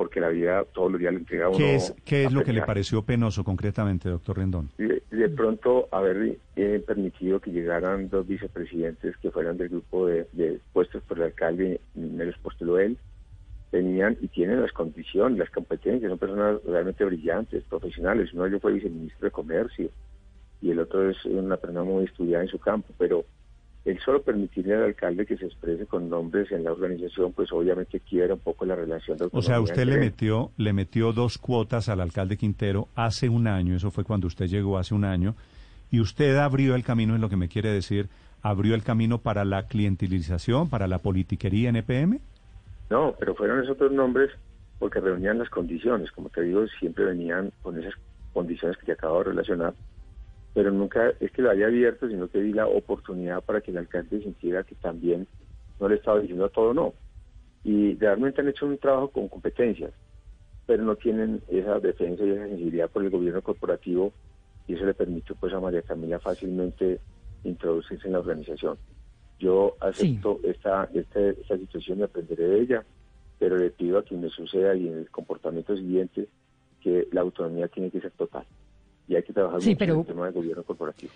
porque 0.00 0.18
la 0.18 0.30
vida 0.30 0.64
todos 0.72 0.90
los 0.90 0.98
días 0.98 1.12
le 1.12 1.18
entrega 1.18 1.44
a 1.44 1.48
uno. 1.50 1.58
¿Qué 1.58 1.74
es, 1.74 1.94
qué 2.06 2.24
es 2.24 2.32
lo 2.32 2.42
que 2.42 2.54
le 2.54 2.62
pareció 2.62 3.02
penoso 3.02 3.44
concretamente, 3.44 4.08
doctor 4.08 4.38
Rendón? 4.38 4.70
De, 4.78 5.02
de 5.10 5.28
pronto 5.28 5.88
haber 5.92 6.38
eh, 6.56 6.82
permitido 6.86 7.38
que 7.38 7.50
llegaran 7.50 8.08
dos 8.08 8.26
vicepresidentes 8.26 9.14
que 9.18 9.30
fueran 9.30 9.58
del 9.58 9.68
grupo 9.68 10.06
de, 10.06 10.26
de 10.32 10.58
puestos 10.72 11.02
por 11.02 11.18
el 11.18 11.24
alcalde, 11.24 11.82
me 11.94 12.24
los 12.24 12.38
postuló 12.38 12.78
él, 12.78 12.96
tenían 13.70 14.16
y 14.22 14.28
tienen 14.28 14.62
las 14.62 14.72
condiciones, 14.72 15.38
las 15.38 15.50
competencias, 15.50 16.08
son 16.08 16.18
personas 16.18 16.64
realmente 16.64 17.04
brillantes, 17.04 17.62
profesionales. 17.64 18.32
Uno 18.32 18.44
de 18.44 18.48
ellos 18.48 18.62
fue 18.62 18.72
viceministro 18.72 19.26
de 19.26 19.32
Comercio 19.32 19.90
y 20.62 20.70
el 20.70 20.78
otro 20.78 21.10
es 21.10 21.22
una 21.26 21.58
persona 21.58 21.84
muy 21.84 22.04
estudiada 22.04 22.42
en 22.42 22.48
su 22.48 22.58
campo, 22.58 22.88
pero 22.96 23.26
el 23.84 23.98
solo 24.00 24.22
permitirle 24.22 24.74
al 24.74 24.84
alcalde 24.84 25.24
que 25.24 25.36
se 25.36 25.46
exprese 25.46 25.86
con 25.86 26.10
nombres 26.10 26.52
en 26.52 26.64
la 26.64 26.72
organización, 26.72 27.32
pues 27.32 27.50
obviamente 27.52 28.00
quiebra 28.00 28.34
un 28.34 28.40
poco 28.40 28.66
la 28.66 28.74
relación 28.74 29.16
de 29.16 29.28
O 29.32 29.42
sea, 29.42 29.60
usted 29.60 29.84
le 29.84 29.96
metió, 29.96 30.50
le 30.58 30.72
metió 30.72 31.12
dos 31.12 31.38
cuotas 31.38 31.88
al 31.88 32.00
alcalde 32.00 32.36
Quintero 32.36 32.88
hace 32.94 33.28
un 33.28 33.46
año, 33.46 33.74
eso 33.74 33.90
fue 33.90 34.04
cuando 34.04 34.26
usted 34.26 34.46
llegó 34.46 34.76
hace 34.78 34.94
un 34.94 35.04
año, 35.04 35.34
y 35.90 36.00
usted 36.00 36.36
abrió 36.36 36.74
el 36.74 36.84
camino, 36.84 37.14
es 37.14 37.20
lo 37.20 37.30
que 37.30 37.36
me 37.36 37.48
quiere 37.48 37.70
decir, 37.70 38.08
abrió 38.42 38.74
el 38.74 38.82
camino 38.82 39.18
para 39.18 39.44
la 39.44 39.66
clientelización, 39.66 40.68
para 40.68 40.86
la 40.86 40.98
politiquería 40.98 41.70
en 41.70 41.76
EPM. 41.76 42.20
No, 42.90 43.14
pero 43.18 43.34
fueron 43.34 43.60
esos 43.60 43.72
otros 43.72 43.92
nombres 43.92 44.30
porque 44.78 45.00
reunían 45.00 45.38
las 45.38 45.50
condiciones. 45.50 46.10
Como 46.10 46.28
te 46.30 46.42
digo, 46.42 46.66
siempre 46.78 47.04
venían 47.04 47.52
con 47.62 47.78
esas 47.78 47.94
condiciones 48.32 48.76
que 48.78 48.86
te 48.86 48.92
acabo 48.92 49.18
de 49.18 49.24
relacionar. 49.24 49.74
Pero 50.52 50.70
nunca 50.72 51.12
es 51.20 51.30
que 51.32 51.42
lo 51.42 51.50
haya 51.50 51.66
abierto, 51.66 52.08
sino 52.08 52.28
que 52.28 52.40
di 52.40 52.52
la 52.52 52.66
oportunidad 52.66 53.42
para 53.44 53.60
que 53.60 53.70
el 53.70 53.78
alcalde 53.78 54.20
sintiera 54.20 54.64
que 54.64 54.74
también 54.74 55.28
no 55.78 55.88
le 55.88 55.96
estaba 55.96 56.18
diciendo 56.20 56.44
a 56.44 56.48
todo 56.48 56.74
no. 56.74 56.94
Y 57.62 57.94
realmente 57.96 58.40
han 58.40 58.48
hecho 58.48 58.66
un 58.66 58.78
trabajo 58.78 59.10
con 59.10 59.28
competencias, 59.28 59.92
pero 60.66 60.82
no 60.82 60.96
tienen 60.96 61.42
esa 61.48 61.78
defensa 61.78 62.24
y 62.24 62.30
esa 62.30 62.46
sensibilidad 62.48 62.90
por 62.90 63.04
el 63.04 63.10
gobierno 63.10 63.42
corporativo 63.42 64.12
y 64.66 64.74
eso 64.74 64.84
le 64.86 64.94
permite 64.94 65.34
pues 65.34 65.52
a 65.52 65.60
María 65.60 65.82
Camila 65.82 66.18
fácilmente 66.20 67.00
introducirse 67.44 68.06
en 68.06 68.12
la 68.12 68.20
organización. 68.20 68.78
Yo 69.38 69.76
acepto 69.80 70.40
esta, 70.44 70.88
este- 70.94 71.40
esta 71.40 71.56
situación 71.56 72.00
y 72.00 72.02
aprenderé 72.02 72.44
de 72.44 72.60
ella, 72.60 72.86
pero 73.38 73.56
le 73.56 73.70
pido 73.70 73.98
a 73.98 74.02
quien 74.04 74.20
me 74.20 74.28
suceda 74.28 74.74
y 74.74 74.86
en 74.86 74.98
el 74.98 75.10
comportamiento 75.10 75.76
siguiente 75.76 76.28
que 76.80 77.08
la 77.12 77.22
autonomía 77.22 77.68
tiene 77.68 77.90
que 77.90 78.00
ser 78.00 78.12
total. 78.12 78.46
Y 79.10 79.16
hay 79.16 79.22
que 79.24 79.32
trabajar 79.32 79.60
Sí, 79.60 79.70
mucho 79.70 79.78
pero- 79.80 79.94
en 79.94 80.00
el 80.00 80.06
tema 80.06 80.24
del 80.26 80.34
gobierno 80.34 80.62
corporativo. 80.62 81.12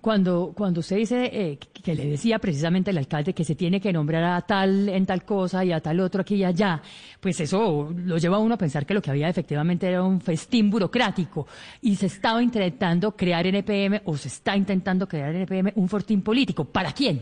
Cuando, 0.00 0.52
cuando 0.56 0.80
usted 0.80 0.96
dice 0.96 1.30
eh, 1.32 1.58
que 1.58 1.80
que 1.80 1.94
le 1.94 2.06
decía 2.06 2.40
precisamente 2.40 2.90
el 2.90 2.98
alcalde 2.98 3.34
que 3.34 3.44
se 3.44 3.54
tiene 3.54 3.80
que 3.80 3.92
nombrar 3.92 4.24
a 4.24 4.40
tal 4.40 4.88
en 4.88 5.06
tal 5.06 5.24
cosa 5.24 5.64
y 5.64 5.70
a 5.70 5.78
tal 5.80 6.00
otro 6.00 6.22
aquí 6.22 6.34
y 6.36 6.42
allá, 6.44 6.82
pues 7.20 7.38
eso 7.38 7.92
lo 8.04 8.18
lleva 8.18 8.36
a 8.36 8.40
uno 8.40 8.54
a 8.54 8.58
pensar 8.58 8.84
que 8.84 8.94
lo 8.94 9.00
que 9.02 9.12
había 9.12 9.28
efectivamente 9.28 9.86
era 9.86 10.02
un 10.02 10.20
festín 10.20 10.70
burocrático 10.70 11.46
y 11.82 11.94
se 11.94 12.06
estaba 12.06 12.42
intentando 12.42 13.12
crear 13.14 13.46
en 13.46 13.54
EPM 13.56 14.00
o 14.06 14.16
se 14.16 14.26
está 14.26 14.56
intentando 14.56 15.06
crear 15.06 15.36
en 15.36 15.42
EPM 15.42 15.72
un 15.76 15.88
fortín 15.88 16.22
político. 16.22 16.64
¿Para 16.64 16.90
quién? 16.90 17.20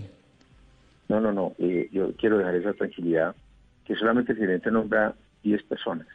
No, 1.09 1.21
no, 1.21 1.33
no. 1.33 1.53
eh, 1.59 1.91
yo 1.93 2.13
quiero 2.17 2.39
dejar 2.39 2.55
esa 2.55 2.73
tranquilidad, 2.73 3.35
que 3.85 3.95
solamente 3.97 4.33
el 4.33 4.39
gerente 4.39 4.71
nombra 4.71 5.15
10 5.43 5.63
personas. 5.65 6.07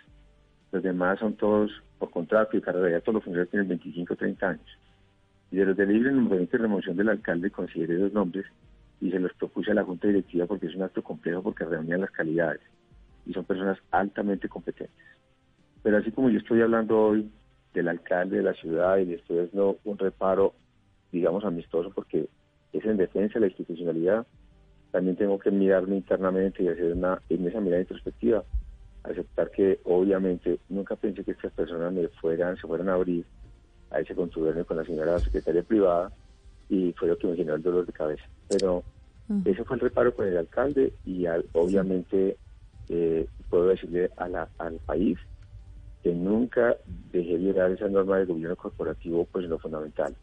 Los 0.72 0.84
demás 0.84 1.20
son 1.20 1.36
todos 1.36 1.72
por 2.00 2.12
contrato 2.12 2.58
y 2.58 2.62
carrera. 2.62 3.00
Todos 3.02 3.16
los 3.16 3.24
funcionarios 3.24 3.52
tienen 3.52 3.70
25 3.70 4.14
o 4.14 4.18
30 4.18 4.50
años. 4.50 4.80
Y 5.52 5.58
de 5.58 5.66
los 5.66 5.78
de 5.78 5.86
libre 5.86 6.12
nombramiento 6.12 6.58
y 6.58 6.60
remoción 6.60 6.98
del 6.98 7.10
alcalde 7.10 7.52
consideré 7.52 7.98
los 7.98 8.14
nombres 8.14 8.46
y 9.02 9.12
se 9.12 9.20
los 9.20 9.34
propuse 9.34 9.72
a 9.72 9.76
la 9.76 9.84
Junta 9.84 10.08
Directiva 10.08 10.46
porque 10.46 10.68
es 10.68 10.76
un 10.76 10.84
acto 10.84 11.04
complejo 11.04 11.44
porque 11.44 11.66
reunían 11.66 12.02
las 12.02 12.12
calidades 12.12 12.62
y 13.26 13.34
son 13.34 13.46
personas 13.46 13.78
altamente 13.92 14.50
competentes. 14.50 14.96
Pero 15.84 15.98
así 15.98 16.12
como 16.12 16.30
yo 16.30 16.40
estoy 16.40 16.62
hablando 16.62 17.00
hoy 17.00 17.30
del 17.74 17.88
alcalde 17.90 18.38
de 18.38 18.44
la 18.44 18.54
ciudad 18.54 18.98
y 18.98 19.06
le 19.06 19.16
estoy 19.16 19.40
haciendo 19.40 19.78
un 19.84 19.98
reparo, 19.98 20.54
digamos, 21.12 21.44
amistoso 21.46 21.92
porque 21.92 22.28
es 22.74 22.86
en 22.86 22.98
defensa 22.98 23.36
de 23.36 23.42
la 23.42 23.48
institucionalidad, 23.48 24.26
también 24.92 25.18
tengo 25.18 25.38
que 25.40 25.52
mirarme 25.52 25.98
internamente 25.98 26.64
y 26.64 26.68
hacer 26.70 26.94
una, 26.94 27.22
en 27.30 27.48
esa 27.48 27.60
mirada 27.60 27.82
introspectiva, 27.82 28.44
aceptar 29.10 29.52
que 29.52 29.80
obviamente 29.86 30.60
nunca 30.70 30.96
pensé 30.96 31.24
que 31.24 31.32
estas 31.32 31.52
personas 31.54 31.92
me 31.94 32.08
fueran, 32.08 32.56
se 32.58 32.68
fueran 32.68 32.90
a 32.90 32.94
abrir 32.96 33.26
a 33.92 34.00
ese 34.00 34.16
contubernio 34.16 34.66
con 34.66 34.78
la 34.78 34.86
señora 34.86 35.20
secretaria 35.20 35.64
privada 35.64 36.12
y 36.70 36.92
fue 36.94 37.08
lo 37.10 37.18
que 37.18 37.28
me 37.28 37.36
generó 37.36 37.56
el 37.56 37.62
dolor 37.64 37.86
de 37.86 37.94
cabeza. 37.94 38.24
Pero 38.50 38.84
ese 39.46 39.64
fue 39.64 39.76
el 39.78 39.82
reparo 39.82 40.14
con 40.16 40.28
el 40.28 40.38
alcalde 40.38 40.94
y 41.06 41.26
al- 41.26 41.46
obviamente 41.54 42.38
eh, 42.90 43.28
puedo 43.50 43.68
decirle 43.68 44.12
a 44.18 44.28
la- 44.28 44.50
al 44.60 44.76
país 44.86 45.18
que 46.04 46.14
nunca 46.14 46.76
dejé 47.12 47.38
violar 47.38 47.72
esa 47.72 47.88
norma 47.88 48.18
del 48.18 48.28
gobierno 48.28 48.56
corporativo 48.56 49.26
pues 49.32 49.46
en 49.46 49.52
lo 49.52 49.60
fundamental. 49.60 50.16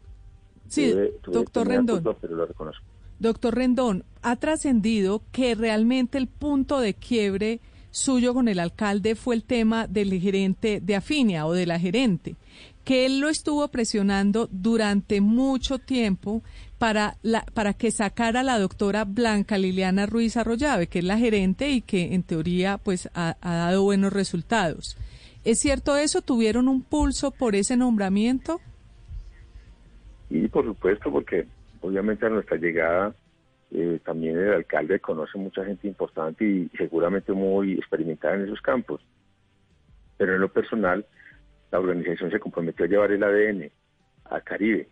Sí, 0.67 0.91
Tuve- 0.91 1.13
tuve 1.21 1.35
doctor 1.35 1.67
Rendón. 1.67 2.15
pero 2.21 2.35
lo 2.35 2.45
reconozco. 2.45 2.83
Doctor 3.19 3.55
Rendón, 3.55 4.03
ha 4.21 4.35
trascendido 4.37 5.21
que 5.33 5.55
realmente 5.55 6.17
el 6.17 6.27
punto 6.27 6.79
de 6.79 6.93
quiebre 6.93 7.59
suyo 7.93 8.33
con 8.33 8.47
el 8.47 8.59
alcalde 8.59 9.15
fue 9.15 9.35
el 9.35 9.43
tema 9.43 9.87
del 9.87 10.19
gerente 10.19 10.81
de 10.81 10.95
Afinia 10.95 11.45
o 11.45 11.53
de 11.53 11.67
la 11.67 11.79
gerente, 11.79 12.35
que 12.83 13.05
él 13.05 13.19
lo 13.19 13.29
estuvo 13.29 13.67
presionando 13.69 14.49
durante 14.51 15.21
mucho 15.21 15.77
tiempo 15.77 16.41
para, 16.79 17.17
la, 17.21 17.45
para 17.53 17.73
que 17.73 17.91
sacara 17.91 18.39
a 18.39 18.43
la 18.43 18.57
doctora 18.57 19.05
Blanca 19.05 19.57
Liliana 19.57 20.07
Ruiz 20.07 20.35
Arroyave, 20.35 20.87
que 20.87 20.99
es 20.99 21.05
la 21.05 21.19
gerente 21.19 21.69
y 21.69 21.81
que 21.81 22.15
en 22.15 22.23
teoría 22.23 22.79
pues 22.79 23.09
ha, 23.13 23.37
ha 23.39 23.55
dado 23.55 23.83
buenos 23.83 24.11
resultados. 24.11 24.97
¿Es 25.45 25.59
cierto 25.59 25.95
eso? 25.95 26.21
¿Tuvieron 26.21 26.67
un 26.67 26.81
pulso 26.81 27.29
por 27.31 27.55
ese 27.55 27.77
nombramiento? 27.77 28.59
Y 30.29 30.47
por 30.47 30.65
supuesto, 30.65 31.11
porque 31.11 31.45
obviamente 31.81 32.25
a 32.25 32.29
nuestra 32.29 32.57
llegada 32.57 33.13
eh, 33.75 33.99
también 34.05 34.37
el 34.37 34.53
alcalde 34.53 34.99
conoce 34.99 35.35
mucha 35.39 35.65
gente 35.65 35.87
importante 35.87 36.45
y 36.45 36.69
seguramente 36.77 37.33
muy 37.33 37.73
experimentada 37.73 38.35
en 38.35 38.43
esos 38.43 38.61
campos. 38.61 39.01
Pero 40.17 40.35
en 40.35 40.41
lo 40.41 40.49
personal, 40.49 41.03
la 41.71 41.79
organización 41.79 42.29
se 42.29 42.39
comprometió 42.39 42.85
a 42.85 42.87
llevar 42.87 43.11
el 43.11 43.23
ADN 43.23 43.71
a 44.25 44.41
Caribe. 44.41 44.87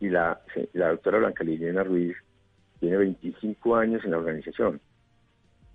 Y 0.00 0.08
la, 0.08 0.40
la 0.72 0.88
doctora 0.88 1.18
Blanca 1.18 1.44
Liliana 1.44 1.84
Ruiz 1.84 2.16
tiene 2.80 2.96
25 2.96 3.76
años 3.76 4.04
en 4.04 4.10
la 4.10 4.18
organización. 4.18 4.80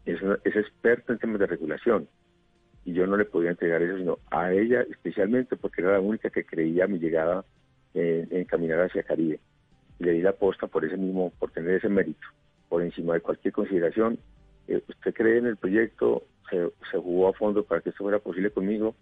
Es, 0.06 0.20
es 0.44 0.56
experta 0.58 1.14
en 1.14 1.20
temas 1.20 1.40
de 1.40 1.48
regulación. 1.48 2.10
Y 2.84 2.92
yo 2.92 3.08
no 3.08 3.16
le 3.16 3.24
podía 3.24 3.52
entregar 3.52 3.82
eso, 3.82 3.98
sino 3.98 4.20
a 4.32 4.52
ella 4.52 4.82
especialmente, 4.82 5.56
porque 5.56 5.82
era 5.82 5.94
la 5.94 6.02
única 6.02 6.30
que 6.30 6.46
creía 6.46 6.88
mi 6.88 7.00
llegada 7.00 7.46
en 7.94 8.46
caminar 8.46 8.82
hacia 8.82 9.02
Caribe. 9.04 9.40
Le 10.00 10.12
di 10.12 10.22
la 10.22 10.32
aposta 10.32 10.68
por 10.68 10.86
ese 10.86 10.98
mismo, 10.98 11.32
por 11.40 11.52
tener 11.52 11.76
ese 11.76 11.90
mérito, 11.90 12.28
por 12.70 12.82
encima 12.82 13.14
de 13.16 13.22
cualquier 13.22 13.54
consideración. 13.54 14.20
Eh, 14.68 14.82
usted 14.88 15.14
cree 15.14 15.38
en 15.38 15.46
el 15.48 15.58
proyecto, 15.58 16.24
se, 16.50 16.70
se 16.92 16.98
jugó 16.98 17.30
a 17.30 17.34
fondo 17.34 17.64
para 17.64 17.82
que 17.82 17.90
esto 17.90 18.04
fuera 18.04 18.20
posible 18.20 18.52
conmigo, 18.52 18.96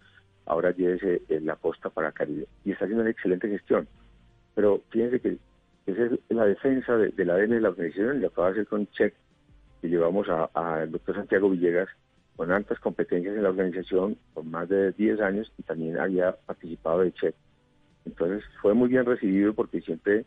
ahora 0.46 0.70
llévese 0.70 1.22
eh, 1.28 1.40
la 1.40 1.54
aposta 1.54 1.90
para 1.90 2.12
Caribe. 2.12 2.46
Y 2.64 2.72
está 2.72 2.84
haciendo 2.84 3.02
una 3.02 3.10
excelente 3.10 3.48
gestión. 3.48 3.86
Pero 4.54 4.82
fíjense 4.90 5.20
que 5.20 5.38
esa 5.86 6.04
es 6.06 6.12
la 6.30 6.46
defensa 6.46 6.96
de- 6.96 7.10
del 7.10 7.30
ADN 7.30 7.54
de 7.56 7.60
la 7.60 7.68
organización 7.68 8.20
lo 8.20 8.28
acaba 8.28 8.48
de 8.48 8.52
hacer 8.54 8.66
con 8.66 8.86
Check, 8.88 9.14
que 9.82 9.88
llevamos 9.88 10.28
a- 10.28 10.50
al 10.54 10.90
doctor 10.90 11.14
Santiago 11.16 11.50
Villegas 11.50 11.88
con 12.36 12.50
altas 12.52 12.78
competencias 12.80 13.34
en 13.36 13.42
la 13.42 13.50
organización 13.50 14.16
por 14.34 14.44
más 14.44 14.68
de 14.68 14.92
10 14.92 15.20
años 15.20 15.52
y 15.58 15.62
también 15.62 15.98
había 15.98 16.32
participado 16.32 17.00
de 17.00 17.12
Check. 17.12 17.34
Entonces 18.04 18.44
fue 18.62 18.72
muy 18.74 18.88
bien 18.88 19.04
recibido 19.04 19.52
porque 19.54 19.80
siempre 19.80 20.24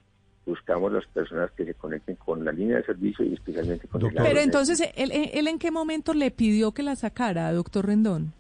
buscamos 0.50 0.92
las 0.92 1.06
personas 1.08 1.52
que 1.52 1.66
se 1.66 1.74
conecten 1.76 2.16
con 2.16 2.44
la 2.44 2.52
línea 2.52 2.78
de 2.78 2.84
servicio 2.84 3.26
y 3.26 3.34
especialmente 3.34 3.88
con 3.88 4.02
el 4.02 4.08
Doctor. 4.08 4.24
Pero 4.24 4.40
ADN. 4.40 4.44
entonces, 4.46 4.82
¿él, 4.96 5.12
él 5.12 5.48
en 5.48 5.60
qué 5.60 5.72
momento 5.72 6.14
le 6.14 6.32
pidió 6.32 6.72
que 6.74 6.84
la 6.84 6.96
sacara, 6.96 7.52
doctor 7.54 7.86
Rendón? 7.88 8.34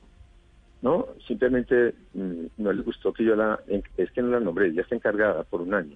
No, 0.82 1.08
simplemente 1.28 1.94
mm, 2.14 2.46
no 2.58 2.72
les 2.74 2.86
gustó 2.86 3.12
que 3.14 3.24
yo 3.26 3.36
la... 3.36 3.60
en- 3.68 3.84
Es 3.98 4.12
que 4.12 4.22
no 4.22 4.30
la 4.30 4.40
nombré, 4.40 4.74
ya 4.74 4.82
está 4.82 4.96
encargada 4.96 5.44
por 5.44 5.62
un 5.62 5.74
año. 5.74 5.96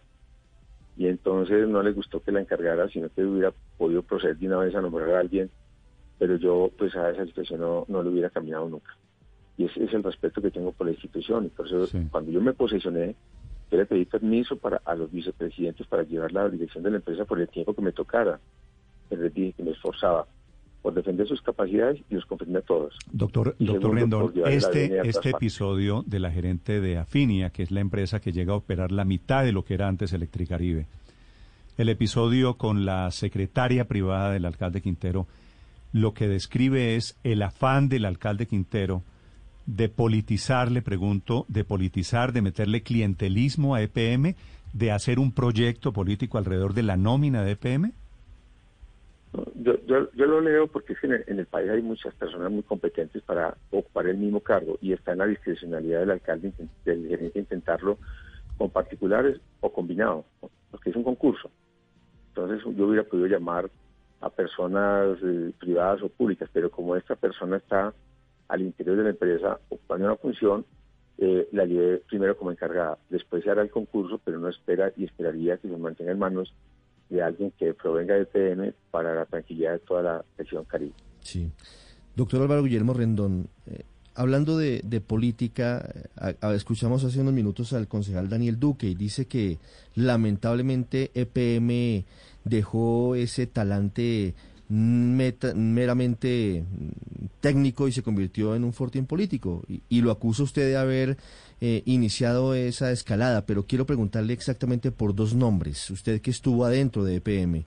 Y 0.98 1.08
entonces 1.08 1.68
no 1.68 1.82
les 1.82 1.96
gustó 1.96 2.22
que 2.22 2.32
la 2.32 2.42
encargara, 2.42 2.88
sino 2.90 3.10
que 3.10 3.24
hubiera 3.24 3.52
podido 3.78 4.04
proceder 4.04 4.38
de 4.38 4.48
una 4.48 4.58
vez 4.58 4.76
a 4.76 4.82
nombrar 4.82 5.10
a 5.12 5.20
alguien, 5.22 5.50
pero 6.20 6.36
yo 6.36 6.70
pues 6.78 6.96
a 6.96 7.10
esa 7.12 7.26
situación 7.26 7.62
no, 7.62 7.86
no 7.88 8.04
le 8.04 8.10
hubiera 8.10 8.30
caminado 8.30 8.70
nunca. 8.70 8.92
Y 9.58 9.66
ese 9.66 9.84
es 9.86 9.94
el 9.94 10.04
respeto 10.04 10.42
que 10.42 10.52
tengo 10.52 10.72
por 10.72 10.86
la 10.88 10.94
institución. 10.94 11.46
Y 11.46 11.50
por 11.50 11.66
eso 11.68 11.88
Sí. 11.88 12.00
cuando 12.12 12.32
yo 12.32 12.42
me 12.42 12.54
posesioné, 12.54 13.16
yo 13.74 13.80
le 13.80 13.88
pedí 13.88 14.06
permiso 14.06 14.56
para 14.56 14.82
a 14.86 14.94
los 14.94 15.12
vicepresidentes 15.12 15.88
para 15.88 16.04
llevar 16.04 16.32
la 16.32 16.48
dirección 16.48 16.84
de 16.84 16.92
la 16.92 16.98
empresa 16.98 17.26
por 17.26 17.42
el 17.42 17.50
tiempo 17.50 17.74
que 17.74 17.82
me 17.82 17.92
tocara. 17.92 18.40
Les 19.10 19.34
dije 19.34 19.54
que 19.54 19.64
me 19.64 19.72
esforzaba 19.72 20.28
por 20.84 20.94
defender 20.94 21.28
sus 21.28 21.42
capacidades 21.42 22.00
y 22.08 22.14
los 22.14 22.26
confirmé 22.28 22.60
a 22.60 22.62
todos. 22.62 22.96
Doctor, 23.12 23.56
Y 23.58 23.66
doctor 23.66 23.96
segundo, 23.96 24.28
Rendón, 24.28 24.52
este, 24.54 25.00
este 25.10 25.32
episodio 25.32 26.04
de 26.06 26.20
la 26.20 26.30
gerente 26.30 26.82
de 26.82 27.00
Afinia, 27.00 27.50
que 27.50 27.64
es 27.64 27.72
la 27.72 27.80
empresa 27.80 28.20
que 28.20 28.32
llega 28.32 28.54
a 28.54 28.58
operar 28.58 28.92
la 28.92 29.06
mitad 29.06 29.44
de 29.44 29.54
lo 29.54 29.66
que 29.66 29.74
era 29.74 29.88
antes 29.88 30.14
Electricaribe, 30.14 30.86
el 31.80 31.90
episodio 31.90 32.58
con 32.58 32.86
la 32.86 33.10
secretaria 33.10 33.86
privada 33.86 34.34
del 34.34 34.46
alcalde 34.46 34.82
Quintero, 34.82 35.26
lo 35.94 36.14
que 36.14 36.28
describe 36.28 36.96
es 36.96 37.18
el 37.24 37.42
afán 37.42 37.90
del 37.90 38.06
alcalde 38.06 38.46
Quintero 38.46 39.02
de 39.66 39.90
politizar, 39.90 40.72
le 40.72 40.82
pregunto, 40.82 41.46
de 41.48 41.64
politizar, 41.64 42.34
de 42.34 42.42
meterle 42.42 42.84
clientelismo 42.84 43.76
a 43.76 43.82
EPM, 43.82 44.36
de 44.74 44.92
hacer 44.92 45.20
un 45.20 45.32
proyecto 45.32 45.94
político 45.94 46.38
alrededor 46.38 46.74
de 46.74 46.84
la 46.84 46.98
nómina 46.98 47.44
de 47.44 47.52
EPM? 47.52 47.94
Yo, 49.56 49.76
lo 50.14 50.42
leo 50.42 50.68
porque 50.68 50.96
en 51.02 51.40
el, 51.40 51.46
país 51.48 51.70
hay 51.72 51.82
muchas 51.82 52.14
personas 52.14 52.52
muy 52.52 52.62
competentes 52.62 53.24
para 53.24 53.58
ocupar 53.72 54.06
el 54.08 54.18
mismo 54.18 54.42
cargo 54.42 54.78
y 54.80 54.94
está 54.94 55.14
en 55.14 55.20
la 55.20 55.26
discrecionalidad 55.26 56.02
del 56.02 56.12
alcalde, 56.12 56.54
del 56.86 57.08
gerente, 57.08 57.40
intentarlo 57.40 57.98
con 58.60 58.70
particulares 58.70 59.40
o 59.62 59.74
combinado, 59.74 60.26
porque 60.70 60.92
es 60.92 60.96
un 60.96 61.04
concurso. 61.04 61.50
Entonces 62.30 62.64
yo 62.78 62.86
hubiera 62.86 63.04
podido 63.04 63.28
llamar 63.28 63.72
a 64.22 64.30
personas 64.30 65.18
eh, 65.24 65.52
privadas 65.60 66.04
o 66.04 66.10
públicas, 66.10 66.50
pero 66.54 66.70
como 66.70 66.96
esta 66.96 67.16
persona 67.16 67.58
está 67.58 67.94
al 68.54 68.62
interior 68.62 68.98
de 68.98 69.04
la 69.04 69.10
empresa 69.10 69.60
ocupando 69.70 70.06
una 70.06 70.16
función, 70.16 70.64
eh, 71.18 71.48
la 71.52 71.66
llevé 71.66 71.98
primero 72.08 72.38
como 72.38 72.52
encargada. 72.52 73.00
Después 73.10 73.44
se 73.44 73.50
hará 73.50 73.64
el 73.64 73.72
concurso, 73.72 74.22
pero 74.24 74.40
no 74.40 74.48
espera 74.48 74.94
y 74.96 75.06
esperaría 75.06 75.58
que 75.58 75.68
se 75.68 75.76
mantenga 75.76 76.12
en 76.12 76.20
manos 76.20 76.54
de 77.10 77.24
alguien 77.24 77.52
que 77.58 77.74
provenga 77.74 78.14
de 78.14 78.26
PM 78.26 78.74
para 78.92 79.16
la 79.16 79.26
tranquilidad 79.26 79.74
de 79.74 79.80
toda 79.80 80.04
la 80.04 80.26
región 80.38 80.66
Caribe. 80.66 80.94
Sí. 81.22 81.52
Doctor 82.16 82.44
Álvaro 82.44 82.62
Guillermo 82.62 82.94
Rendón, 82.94 83.48
eh, 83.66 83.86
hablando 84.14 84.56
de, 84.56 85.02
política, 85.02 85.92
eh, 86.22 86.36
escuchamos 86.56 87.04
hace 87.04 87.22
unos 87.22 87.34
minutos 87.34 87.74
al 87.74 87.88
concejal 87.88 88.30
Daniel 88.30 88.60
Duque 88.60 88.86
y 88.86 88.94
dice 88.94 89.26
que 89.26 89.58
lamentablemente 89.96 91.10
EPM 91.16 92.06
dejó 92.44 93.16
ese 93.16 93.48
talante 93.48 94.36
meramente 94.74 96.64
técnico 97.42 97.88
y 97.88 97.92
se 97.92 98.04
convirtió 98.04 98.56
en 98.56 98.64
un 98.64 98.74
fortín 98.74 99.06
político. 99.06 99.64
Y, 99.68 99.82
y 99.90 100.02
lo 100.02 100.12
acusa 100.12 100.44
usted 100.44 100.68
de 100.68 100.78
haber 100.78 101.18
eh, 101.62 101.82
iniciado 101.86 102.56
esa 102.56 102.92
escalada, 102.92 103.46
pero 103.46 103.66
quiero 103.66 103.86
preguntarle 103.86 104.34
exactamente 104.34 104.92
por 104.92 105.16
dos 105.16 105.34
nombres. 105.34 105.90
Usted 105.90 106.20
que 106.20 106.32
estuvo 106.32 106.66
adentro 106.66 107.06
de 107.06 107.16
EPM, 107.16 107.64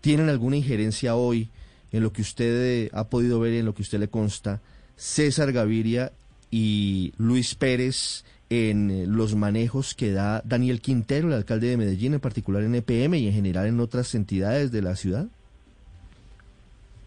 ¿tienen 0.00 0.28
alguna 0.28 0.58
injerencia 0.58 1.16
hoy 1.16 1.50
en 1.90 2.02
lo 2.02 2.12
que 2.12 2.22
usted 2.22 2.84
eh, 2.84 2.90
ha 2.92 3.08
podido 3.08 3.40
ver 3.40 3.54
y 3.54 3.58
en 3.58 3.66
lo 3.66 3.74
que 3.74 3.82
usted 3.82 3.98
le 3.98 4.08
consta, 4.08 4.60
César 4.96 5.50
Gaviria 5.52 6.12
y 6.52 7.12
Luis 7.16 7.54
Pérez 7.54 8.24
en 8.50 8.90
eh, 8.90 9.06
los 9.06 9.34
manejos 9.34 9.94
que 9.94 10.12
da 10.12 10.42
Daniel 10.44 10.80
Quintero, 10.80 11.28
el 11.28 11.34
alcalde 11.34 11.68
de 11.68 11.76
Medellín, 11.78 12.14
en 12.14 12.20
particular 12.20 12.62
en 12.62 12.76
EPM 12.76 13.14
y 13.14 13.26
en 13.26 13.34
general 13.34 13.66
en 13.66 13.80
otras 13.80 14.14
entidades 14.14 14.70
de 14.70 14.82
la 14.82 14.94
ciudad? 14.94 15.28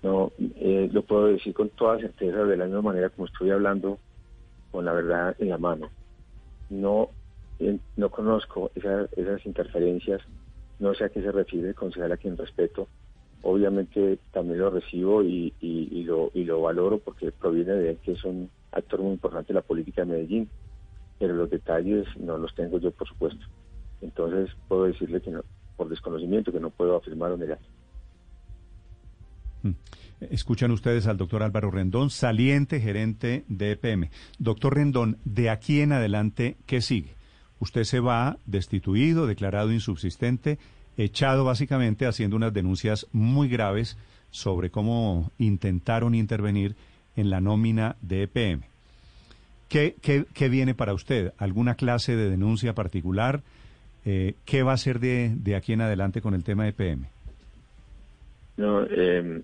No, 0.03 0.31
eh, 0.39 0.89
lo 0.91 1.03
puedo 1.03 1.27
decir 1.27 1.53
con 1.53 1.69
toda 1.69 1.99
certeza 1.99 2.43
de 2.43 2.57
la 2.57 2.65
misma 2.65 2.81
manera 2.81 3.09
como 3.09 3.25
estoy 3.27 3.51
hablando 3.51 3.99
con 4.71 4.85
la 4.85 4.93
verdad 4.93 5.35
en 5.39 5.49
la 5.49 5.57
mano. 5.57 5.91
No, 6.69 7.11
no 7.97 8.09
conozco 8.09 8.71
esa- 8.75 9.07
esas 9.15 9.45
interferencias, 9.45 10.21
no 10.79 10.93
sé 10.95 11.05
a 11.05 11.09
qué 11.09 11.21
se 11.21 11.31
refiere 11.31 11.69
el 11.69 11.75
concejal 11.75 12.11
a 12.11 12.17
quien 12.17 12.37
respeto. 12.37 12.89
Obviamente 13.43 14.19
también 14.31 14.59
lo 14.59 14.69
recibo 14.71 15.23
y 15.23 15.53
lo 16.03 16.61
valoro 16.61 16.99
porque 16.99 17.31
proviene 17.31 17.73
de 17.73 17.89
él 17.91 17.99
que 17.99 18.13
es 18.13 18.23
un 18.23 18.49
actor 18.71 19.01
muy 19.01 19.13
importante 19.13 19.49
de 19.49 19.55
la 19.59 19.61
política 19.61 20.01
de 20.03 20.11
Medellín, 20.13 20.51
pero 21.19 21.35
los 21.35 21.49
detalles 21.49 22.07
no 22.17 22.37
los 22.37 22.53
tengo 22.55 22.79
yo, 22.79 22.91
por 22.91 23.07
supuesto. 23.07 23.45
Entonces 24.01 24.49
puedo 24.67 24.85
decirle 24.85 25.21
que 25.21 25.31
no, 25.31 25.43
por 25.75 25.89
desconocimiento, 25.89 26.51
que 26.51 26.59
no 26.59 26.71
puedo 26.71 26.95
afirmar 26.95 27.31
o 27.31 27.37
negar. 27.37 27.59
Mm. 29.63 29.71
Escuchan 30.29 30.71
ustedes 30.71 31.07
al 31.07 31.17
doctor 31.17 31.41
Álvaro 31.41 31.71
Rendón, 31.71 32.11
saliente 32.11 32.79
gerente 32.79 33.43
de 33.47 33.71
EPM. 33.71 34.09
Doctor 34.37 34.75
Rendón, 34.75 35.17
de 35.25 35.49
aquí 35.49 35.81
en 35.81 35.93
adelante, 35.93 36.57
¿qué 36.67 36.81
sigue? 36.81 37.15
Usted 37.59 37.83
se 37.85 37.99
va 37.99 38.37
destituido, 38.45 39.25
declarado 39.25 39.71
insubsistente, 39.71 40.59
echado 40.97 41.43
básicamente 41.43 42.05
haciendo 42.05 42.35
unas 42.35 42.53
denuncias 42.53 43.07
muy 43.11 43.49
graves 43.49 43.97
sobre 44.29 44.69
cómo 44.69 45.31
intentaron 45.39 46.13
intervenir 46.13 46.75
en 47.15 47.29
la 47.29 47.41
nómina 47.41 47.95
de 48.01 48.23
EPM. 48.23 48.63
¿Qué, 49.69 49.95
qué, 50.01 50.25
qué 50.33 50.49
viene 50.49 50.73
para 50.73 50.93
usted? 50.93 51.33
¿Alguna 51.37 51.75
clase 51.75 52.15
de 52.15 52.29
denuncia 52.29 52.73
particular? 52.73 53.41
Eh, 54.05 54.35
¿Qué 54.45 54.63
va 54.63 54.71
a 54.71 54.75
hacer 54.75 54.99
de, 54.99 55.33
de 55.35 55.55
aquí 55.55 55.73
en 55.73 55.81
adelante 55.81 56.21
con 56.21 56.33
el 56.33 56.43
tema 56.43 56.63
de 56.63 56.69
EPM? 56.69 57.05
No, 58.57 58.83
eh, 58.83 59.41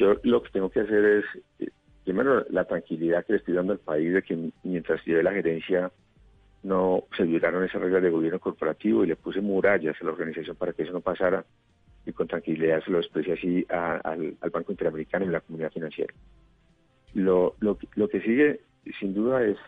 yo 0.00 0.16
lo 0.22 0.42
que 0.42 0.50
tengo 0.50 0.70
que 0.70 0.80
hacer 0.80 1.04
es, 1.04 1.24
eh, 1.58 1.70
primero, 2.04 2.44
la 2.48 2.64
tranquilidad 2.64 3.24
que 3.26 3.34
le 3.34 3.38
estoy 3.38 3.54
dando 3.54 3.74
al 3.74 3.78
país 3.78 4.12
de 4.14 4.22
que 4.22 4.50
mientras 4.64 5.04
lleve 5.04 5.22
la 5.22 5.32
gerencia 5.32 5.92
no 6.62 7.04
se 7.16 7.24
violaron 7.24 7.64
esas 7.64 7.82
reglas 7.82 8.02
de 8.02 8.10
gobierno 8.10 8.38
corporativo 8.38 9.04
y 9.04 9.08
le 9.08 9.16
puse 9.16 9.40
murallas 9.40 9.96
a 10.00 10.04
la 10.04 10.12
organización 10.12 10.56
para 10.56 10.72
que 10.72 10.82
eso 10.82 10.92
no 10.92 11.00
pasara 11.00 11.44
y 12.06 12.12
con 12.12 12.26
tranquilidad 12.26 12.82
se 12.82 12.90
lo 12.90 12.98
expresé 12.98 13.32
así 13.32 13.66
al, 13.68 14.36
Banco 14.50 14.72
Interamericano 14.72 15.26
y 15.26 15.28
a 15.28 15.32
la 15.32 15.40
comunidad 15.40 15.72
financiera. 15.72 16.14
Lo, 17.12 17.56
lo, 17.60 17.78
lo 17.94 18.08
que 18.08 18.20
sigue, 18.22 18.60
sin 18.98 19.14
duda, 19.14 19.44
es 19.44 19.58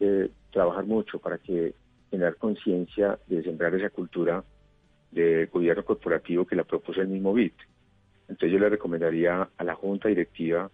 eh, 0.00 0.30
trabajar 0.52 0.86
mucho 0.86 1.18
para 1.18 1.38
que 1.38 1.74
generar 2.10 2.36
conciencia 2.36 3.18
de 3.26 3.42
sembrar 3.42 3.74
esa 3.74 3.90
cultura 3.90 4.44
de 5.10 5.46
gobierno 5.46 5.84
corporativo 5.84 6.46
que 6.46 6.56
la 6.56 6.64
propuso 6.64 7.00
el 7.00 7.08
mismo 7.08 7.32
BIT. 7.32 7.54
Entonces 8.28 8.52
yo 8.52 8.58
le 8.58 8.68
recomendaría 8.68 9.48
a 9.56 9.64
la 9.64 9.74
junta 9.74 10.08
directiva, 10.08 10.70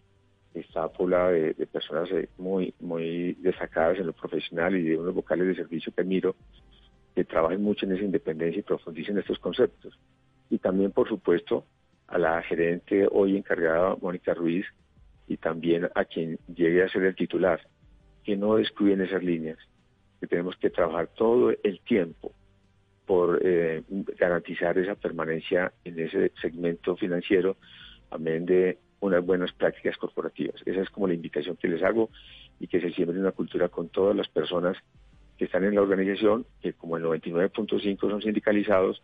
está 0.52 0.88
poblada 0.88 1.30
de, 1.30 1.54
de 1.54 1.66
personas 1.66 2.10
eh, 2.10 2.28
muy, 2.38 2.74
muy 2.80 3.34
destacadas 3.34 3.98
en 3.98 4.06
lo 4.06 4.12
profesional 4.12 4.76
y 4.76 4.82
de 4.82 4.96
unos 4.96 5.14
vocales 5.14 5.46
de 5.46 5.54
servicio 5.54 5.92
que 5.92 6.02
admiro, 6.02 6.34
que 7.14 7.24
trabajen 7.24 7.62
mucho 7.62 7.86
en 7.86 7.92
esa 7.92 8.04
independencia 8.04 8.60
y 8.60 8.62
profundicen 8.62 9.18
estos 9.18 9.38
conceptos. 9.38 9.98
Y 10.50 10.58
también, 10.58 10.90
por 10.90 11.08
supuesto, 11.08 11.64
a 12.08 12.18
la 12.18 12.42
gerente 12.42 13.08
hoy 13.10 13.36
encargada, 13.36 13.96
Mónica 14.00 14.34
Ruiz, 14.34 14.66
y 15.26 15.36
también 15.36 15.88
a 15.94 16.04
quien 16.04 16.38
llegue 16.54 16.82
a 16.82 16.88
ser 16.88 17.04
el 17.04 17.14
titular, 17.14 17.60
que 18.24 18.36
no 18.36 18.56
descuiden 18.56 19.00
esas 19.00 19.22
líneas, 19.22 19.58
que 20.20 20.26
tenemos 20.26 20.56
que 20.56 20.70
trabajar 20.70 21.08
todo 21.14 21.50
el 21.62 21.80
tiempo 21.80 22.32
garantizar 24.24 24.78
esa 24.78 24.94
permanencia 24.94 25.72
en 25.84 25.98
ese 25.98 26.32
segmento 26.40 26.96
financiero, 26.96 27.56
amén 28.10 28.46
de 28.46 28.78
unas 29.00 29.24
buenas 29.24 29.52
prácticas 29.52 29.96
corporativas. 29.98 30.60
Esa 30.64 30.80
es 30.80 30.90
como 30.90 31.06
la 31.06 31.14
invitación 31.14 31.56
que 31.56 31.68
les 31.68 31.82
hago 31.82 32.10
y 32.58 32.66
que 32.66 32.80
se 32.80 32.90
siembre 32.92 33.18
una 33.18 33.32
cultura 33.32 33.68
con 33.68 33.88
todas 33.88 34.16
las 34.16 34.28
personas 34.28 34.76
que 35.36 35.44
están 35.44 35.64
en 35.64 35.74
la 35.74 35.82
organización, 35.82 36.46
que 36.62 36.72
como 36.72 36.96
el 36.96 37.04
99.5 37.04 38.00
son 38.00 38.22
sindicalizados, 38.22 39.02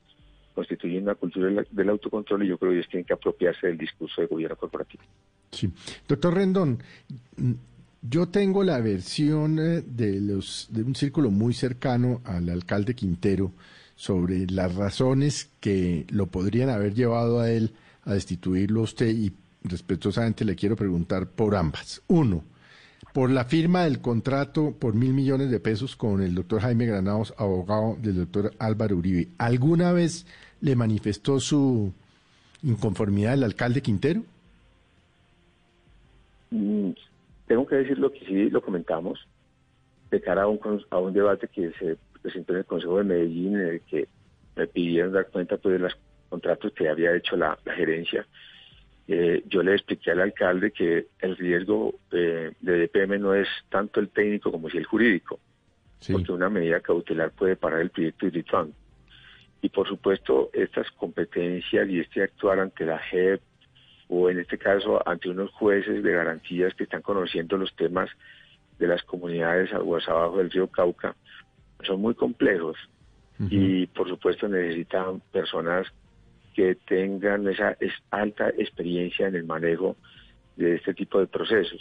constituyen 0.54 1.02
una 1.02 1.14
cultura 1.14 1.64
del, 1.70 1.88
autocontrol 1.88 2.44
y 2.44 2.48
yo 2.48 2.58
creo 2.58 2.70
que 2.70 2.78
ellos 2.78 2.88
tienen 2.90 3.04
que 3.04 3.12
apropiarse 3.12 3.66
del 3.66 3.78
discurso 3.78 4.20
de 4.20 4.26
gobierno 4.26 4.56
corporativo. 4.56 5.02
Sí. 5.50 5.70
Doctor 6.08 6.34
Rendón, 6.34 6.78
yo 8.02 8.28
tengo 8.28 8.64
la 8.64 8.80
versión 8.80 9.58
eh, 9.58 9.82
de, 9.84 10.20
los, 10.20 10.68
de 10.70 10.82
un 10.82 10.94
círculo 10.94 11.30
muy 11.30 11.52
cercano 11.52 12.20
al 12.24 12.48
alcalde 12.48 12.94
Quintero 12.94 13.52
sobre 14.00 14.46
las 14.46 14.76
razones 14.76 15.52
que 15.60 16.06
lo 16.08 16.24
podrían 16.28 16.70
haber 16.70 16.94
llevado 16.94 17.38
a 17.38 17.50
él 17.50 17.72
a 18.06 18.14
destituirlo 18.14 18.80
a 18.80 18.84
usted 18.84 19.10
y 19.10 19.30
respetuosamente 19.62 20.46
le 20.46 20.56
quiero 20.56 20.74
preguntar 20.74 21.26
por 21.28 21.54
ambas. 21.54 22.00
Uno, 22.08 22.42
por 23.12 23.28
la 23.28 23.44
firma 23.44 23.84
del 23.84 24.00
contrato 24.00 24.72
por 24.72 24.94
mil 24.94 25.12
millones 25.12 25.50
de 25.50 25.60
pesos 25.60 25.96
con 25.96 26.22
el 26.22 26.34
doctor 26.34 26.62
Jaime 26.62 26.86
Granados, 26.86 27.34
abogado 27.36 27.98
del 28.00 28.16
doctor 28.16 28.52
Álvaro 28.58 28.96
Uribe. 28.96 29.28
¿Alguna 29.36 29.92
vez 29.92 30.26
le 30.62 30.74
manifestó 30.76 31.38
su 31.38 31.92
inconformidad 32.62 33.34
al 33.34 33.44
alcalde 33.44 33.82
Quintero? 33.82 34.22
Mm, 36.52 36.92
tengo 37.46 37.66
que 37.66 37.76
decir 37.76 37.98
lo 37.98 38.10
que 38.10 38.20
sí 38.20 38.48
lo 38.48 38.62
comentamos 38.62 39.28
de 40.10 40.22
cara 40.22 40.44
a 40.44 40.46
un, 40.48 40.58
a 40.88 40.98
un 40.98 41.12
debate 41.12 41.48
que 41.48 41.70
se 41.78 41.98
presentó 42.22 42.52
en 42.52 42.60
el 42.60 42.64
Consejo 42.64 42.98
de 42.98 43.04
Medellín 43.04 43.54
en 43.56 43.66
el 43.68 43.80
que 43.82 44.08
me 44.56 44.66
pidieron 44.66 45.12
dar 45.12 45.26
cuenta 45.28 45.56
pues, 45.56 45.74
de 45.74 45.78
los 45.78 45.96
contratos 46.28 46.72
que 46.72 46.88
había 46.88 47.14
hecho 47.14 47.36
la, 47.36 47.58
la 47.64 47.74
gerencia. 47.74 48.26
Eh, 49.08 49.42
yo 49.48 49.62
le 49.62 49.74
expliqué 49.74 50.12
al 50.12 50.20
alcalde 50.20 50.70
que 50.70 51.06
el 51.20 51.36
riesgo 51.36 51.94
eh, 52.12 52.52
de 52.60 52.86
DPM 52.86 53.18
no 53.20 53.34
es 53.34 53.48
tanto 53.68 53.98
el 53.98 54.08
técnico 54.08 54.52
como 54.52 54.70
si 54.70 54.78
el 54.78 54.84
jurídico, 54.84 55.40
Sí. 55.98 56.12
porque 56.14 56.32
una 56.32 56.48
medida 56.48 56.80
cautelar 56.80 57.30
puede 57.32 57.56
parar 57.56 57.80
el 57.80 57.90
proyecto 57.90 58.24
de 58.26 58.32
Lituan. 58.32 58.72
Y 59.60 59.68
por 59.68 59.86
supuesto, 59.86 60.48
estas 60.54 60.90
competencias 60.92 61.86
y 61.90 62.00
este 62.00 62.22
actuar 62.22 62.58
ante 62.60 62.86
la 62.86 62.98
JEP 62.98 63.42
o 64.08 64.30
en 64.30 64.40
este 64.40 64.56
caso 64.56 65.06
ante 65.06 65.28
unos 65.28 65.50
jueces 65.50 66.02
de 66.02 66.12
garantías 66.12 66.72
que 66.74 66.84
están 66.84 67.02
conociendo 67.02 67.58
los 67.58 67.74
temas 67.76 68.08
de 68.78 68.86
las 68.86 69.02
comunidades 69.02 69.72
aguas 69.74 70.08
abajo 70.08 70.38
del 70.38 70.50
río 70.50 70.68
Cauca, 70.68 71.14
son 71.84 72.00
muy 72.00 72.14
complejos 72.14 72.76
y 73.50 73.86
por 73.86 74.06
supuesto 74.08 74.48
necesitan 74.48 75.20
personas 75.32 75.86
que 76.54 76.74
tengan 76.86 77.48
esa 77.48 77.76
es- 77.80 77.94
alta 78.10 78.50
experiencia 78.50 79.28
en 79.28 79.34
el 79.34 79.44
manejo 79.44 79.96
de 80.56 80.74
este 80.74 80.92
tipo 80.92 81.18
de 81.20 81.26
procesos. 81.26 81.80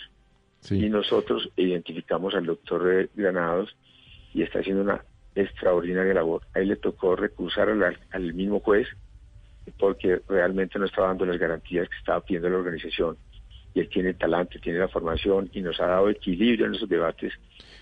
Sí. 0.62 0.86
Y 0.86 0.90
nosotros 0.90 1.50
identificamos 1.58 2.34
al 2.34 2.46
doctor 2.46 3.10
Granados 3.14 3.76
y 4.34 4.42
está 4.44 4.60
haciendo 4.60 4.84
una 4.84 5.04
extraordinaria 5.36 6.14
labor. 6.14 6.44
A 6.54 6.60
él 6.60 6.70
le 6.70 6.76
tocó 6.78 7.16
recursar 7.16 7.70
al, 7.70 7.98
al 8.12 8.34
mismo 8.34 8.60
juez 8.62 8.88
porque 9.78 10.22
realmente 10.30 10.80
no 10.80 10.86
estaba 10.86 11.08
dando 11.10 11.26
las 11.26 11.38
garantías 11.38 11.90
que 11.90 11.98
estaba 11.98 12.22
pidiendo 12.22 12.50
la 12.50 12.58
organización. 12.58 13.18
Y 13.80 13.84
él 13.84 13.90
tiene 13.90 14.14
talante, 14.14 14.60
tiene 14.60 14.80
la 14.80 14.90
formación 14.90 15.50
y 15.54 15.62
nos 15.62 15.80
ha 15.80 15.86
dado 15.88 16.10
equilibrio 16.10 16.66
en 16.66 16.76
esos 16.76 16.90
debates 16.90 17.32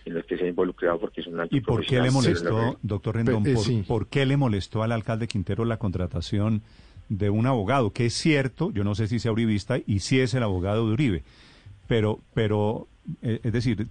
en 0.06 0.14
los 0.14 0.24
que 0.26 0.38
se 0.38 0.46
ha 0.46 0.48
involucrado 0.48 1.00
porque 1.00 1.22
es 1.22 1.28
un 1.28 1.40
alto 1.40 1.56
¿Y 1.56 1.62
por 1.62 1.84
qué 1.86 2.00
le 2.00 2.12
molestó, 2.12 2.78
doctor 2.84 3.16
Rendón, 3.16 3.44
Pe- 3.44 3.52
eh, 3.52 3.56
por, 3.56 3.64
sí. 3.64 3.84
por 3.88 4.08
qué 4.08 4.26
le 4.28 4.38
molestó 4.38 4.84
al 4.84 4.92
alcalde 4.92 5.28
Quintero 5.28 5.66
la 5.66 5.78
contratación 5.78 6.62
de 7.10 7.30
un 7.32 7.48
abogado? 7.48 7.92
Que 7.92 8.06
es 8.06 8.14
cierto, 8.14 8.72
yo 8.72 8.84
no 8.84 8.94
sé 8.94 9.08
si 9.08 9.18
sea 9.18 9.32
uribista 9.32 9.78
y 9.88 10.00
si 10.00 10.20
es 10.20 10.34
el 10.36 10.44
abogado 10.44 10.86
de 10.88 10.94
Uribe, 10.94 11.24
pero, 11.88 12.20
pero 12.36 12.88
eh, 13.24 13.40
es 13.44 13.52
decir, 13.52 13.88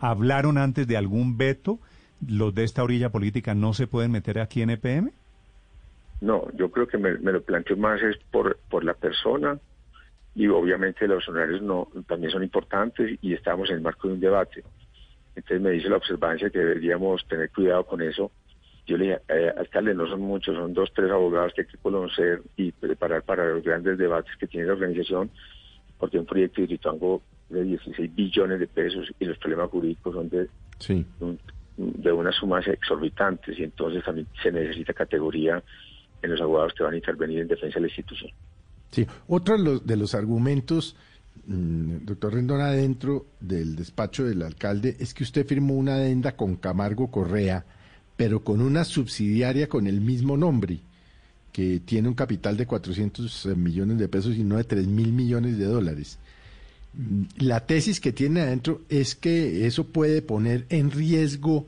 ¿hablaron 0.00 0.56
antes 0.56 0.86
de 0.88 0.96
algún 0.96 1.36
veto? 1.36 1.78
¿Los 2.26 2.54
de 2.54 2.64
esta 2.64 2.82
orilla 2.82 3.10
política 3.10 3.54
no 3.54 3.74
se 3.74 3.86
pueden 3.86 4.12
meter 4.12 4.38
aquí 4.38 4.62
en 4.62 4.70
E 4.70 4.74
EPM? 4.74 5.10
No, 6.20 6.46
yo 6.56 6.70
creo 6.70 6.86
que 6.86 6.98
me, 6.98 7.18
me 7.18 7.32
lo 7.32 7.42
planteo 7.42 7.76
más 7.76 8.00
es 8.02 8.16
por, 8.30 8.58
por 8.70 8.82
la 8.84 8.94
persona 8.94 9.58
y 10.40 10.48
obviamente 10.48 11.06
los 11.06 11.28
honorarios 11.28 11.60
no 11.60 11.86
también 12.08 12.32
son 12.32 12.42
importantes 12.42 13.18
y 13.20 13.34
estamos 13.34 13.68
en 13.68 13.76
el 13.76 13.82
marco 13.82 14.08
de 14.08 14.14
un 14.14 14.20
debate. 14.20 14.64
Entonces 15.36 15.60
me 15.60 15.70
dice 15.72 15.90
la 15.90 15.98
observancia 15.98 16.48
que 16.48 16.58
deberíamos 16.60 17.26
tener 17.28 17.50
cuidado 17.50 17.84
con 17.84 18.00
eso. 18.00 18.32
Yo 18.86 18.96
le 18.96 19.04
dije, 19.04 19.20
eh, 19.28 19.52
alcalde, 19.54 19.94
no 19.94 20.06
son 20.08 20.22
muchos, 20.22 20.56
son 20.56 20.72
dos, 20.72 20.90
tres 20.94 21.10
abogados 21.10 21.52
que 21.52 21.60
hay 21.60 21.66
que 21.66 21.76
conocer 21.76 22.40
y 22.56 22.72
preparar 22.72 23.22
para 23.22 23.50
los 23.50 23.62
grandes 23.62 23.98
debates 23.98 24.34
que 24.38 24.46
tiene 24.46 24.66
la 24.68 24.72
organización, 24.72 25.30
porque 25.98 26.18
un 26.18 26.24
proyecto 26.24 26.62
de 26.62 26.68
Rituango 26.68 27.22
de 27.50 27.62
16 27.62 28.14
billones 28.14 28.60
de 28.60 28.66
pesos 28.66 29.12
y 29.18 29.26
los 29.26 29.36
problemas 29.36 29.68
jurídicos 29.68 30.14
son 30.14 30.30
de 30.30 30.48
Sí. 30.78 31.04
un- 31.20 31.38
de 31.76 32.12
unas 32.12 32.34
sumas 32.36 32.66
exorbitantes 32.66 33.58
y 33.58 33.64
entonces 33.64 34.02
también 34.04 34.26
se 34.42 34.50
necesita 34.50 34.94
categoría 34.94 35.62
en 36.22 36.30
los 36.30 36.40
abogados 36.40 36.72
que 36.72 36.82
van 36.82 36.94
a 36.94 36.96
intervenir 36.96 37.40
en 37.40 37.48
defensa 37.48 37.74
de 37.74 37.80
la 37.82 37.86
institución. 37.88 38.30
Sí, 38.90 39.06
otro 39.28 39.56
de 39.56 39.62
los, 39.64 39.86
de 39.86 39.96
los 39.96 40.14
argumentos, 40.14 40.96
mm, 41.46 42.04
doctor 42.06 42.34
Rendón, 42.34 42.60
adentro 42.60 43.26
del 43.40 43.76
despacho 43.76 44.24
del 44.24 44.42
alcalde, 44.42 44.96
es 44.98 45.14
que 45.14 45.22
usted 45.24 45.46
firmó 45.46 45.74
una 45.74 45.94
adenda 45.94 46.36
con 46.36 46.56
Camargo 46.56 47.10
Correa, 47.10 47.64
pero 48.16 48.42
con 48.42 48.60
una 48.60 48.84
subsidiaria 48.84 49.68
con 49.68 49.86
el 49.86 50.00
mismo 50.00 50.36
nombre, 50.36 50.80
que 51.52 51.80
tiene 51.84 52.08
un 52.08 52.14
capital 52.14 52.56
de 52.56 52.66
400 52.66 53.46
millones 53.56 53.98
de 53.98 54.08
pesos 54.08 54.36
y 54.36 54.44
no 54.44 54.56
de 54.56 54.64
3 54.64 54.86
mil 54.86 55.12
millones 55.12 55.56
de 55.58 55.64
dólares. 55.64 56.18
Mm, 56.94 57.22
La 57.44 57.66
tesis 57.66 58.00
que 58.00 58.12
tiene 58.12 58.40
adentro 58.40 58.82
es 58.88 59.14
que 59.14 59.66
eso 59.66 59.84
puede 59.84 60.22
poner 60.22 60.66
en 60.68 60.90
riesgo 60.90 61.66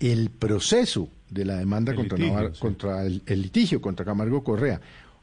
el 0.00 0.30
proceso 0.30 1.08
de 1.30 1.44
la 1.44 1.56
demanda 1.56 1.92
El 1.92 1.98
contra, 1.98 2.18
litigio, 2.18 2.38
Navar- 2.40 2.54
sí. 2.54 2.60
contra 2.60 3.04
el, 3.06 3.22
el 3.26 3.42
litigio 3.42 3.80
contra 3.80 4.04
Camargo 4.04 4.42
Correa. 4.42 4.80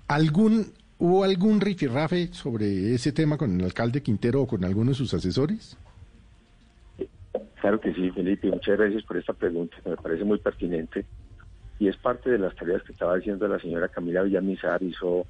¿Algún, 0.07 0.71
¿Hubo 0.99 1.23
algún 1.23 1.61
rifirrafe 1.61 2.27
sobre 2.33 2.93
ese 2.93 3.13
tema 3.13 3.37
con 3.37 3.57
el 3.57 3.65
alcalde 3.65 4.03
Quintero 4.03 4.41
o 4.41 4.47
con 4.47 4.65
alguno 4.65 4.91
de 4.91 4.95
sus 4.95 5.13
asesores? 5.13 5.77
Claro 7.61 7.79
que 7.79 7.93
sí, 7.93 8.11
Felipe, 8.11 8.49
muchas 8.49 8.77
gracias 8.77 9.03
por 9.03 9.15
esta 9.15 9.31
pregunta, 9.31 9.77
que 9.81 9.91
me 9.91 9.95
parece 9.95 10.25
muy 10.25 10.39
pertinente. 10.39 11.05
Y 11.79 11.87
es 11.87 11.95
parte 11.95 12.29
de 12.29 12.37
las 12.37 12.53
tareas 12.53 12.83
que 12.83 12.91
estaba 12.91 13.15
haciendo 13.15 13.47
la 13.47 13.59
señora 13.59 13.87
Camila 13.87 14.23
Villamizar, 14.23 14.83
hizo 14.83 15.25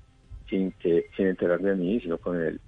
sin, 0.49 0.71
que, 0.71 1.05
sin 1.15 1.27
enterarme 1.27 1.69
de 1.69 1.75
mí, 1.75 1.99
sino 1.99 2.17
con 2.17 2.41
el, 2.41 2.59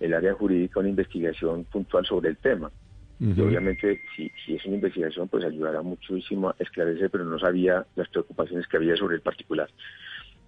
el 0.00 0.14
área 0.14 0.34
jurídica, 0.34 0.80
una 0.80 0.88
investigación 0.88 1.62
puntual 1.62 2.04
sobre 2.06 2.30
el 2.30 2.38
tema. 2.38 2.72
Y 3.20 3.40
obviamente, 3.40 4.00
si, 4.16 4.30
si 4.44 4.54
es 4.54 4.64
una 4.66 4.76
investigación, 4.76 5.28
pues 5.28 5.44
ayudará 5.44 5.82
muchísimo 5.82 6.50
a 6.50 6.56
esclarecer, 6.58 7.10
pero 7.10 7.24
no 7.24 7.38
sabía 7.38 7.84
las 7.96 8.08
preocupaciones 8.08 8.66
que 8.66 8.76
había 8.76 8.96
sobre 8.96 9.16
el 9.16 9.22
particular. 9.22 9.68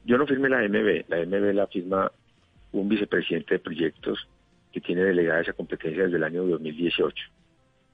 Yo 0.05 0.17
no 0.19 0.27
firmé 0.27 0.49
la 0.49 0.59
MB, 0.67 1.09
la 1.09 1.25
MB 1.25 1.55
la 1.55 1.67
firma 1.67 2.11
un 2.73 2.89
vicepresidente 2.89 3.55
de 3.55 3.59
proyectos 3.61 4.27
que 4.73 4.81
tiene 4.81 5.03
delegada 5.03 5.41
esa 5.41 5.53
competencia 5.53 6.05
desde 6.05 6.17
el 6.17 6.25
año 6.25 6.45
2018. 6.47 7.15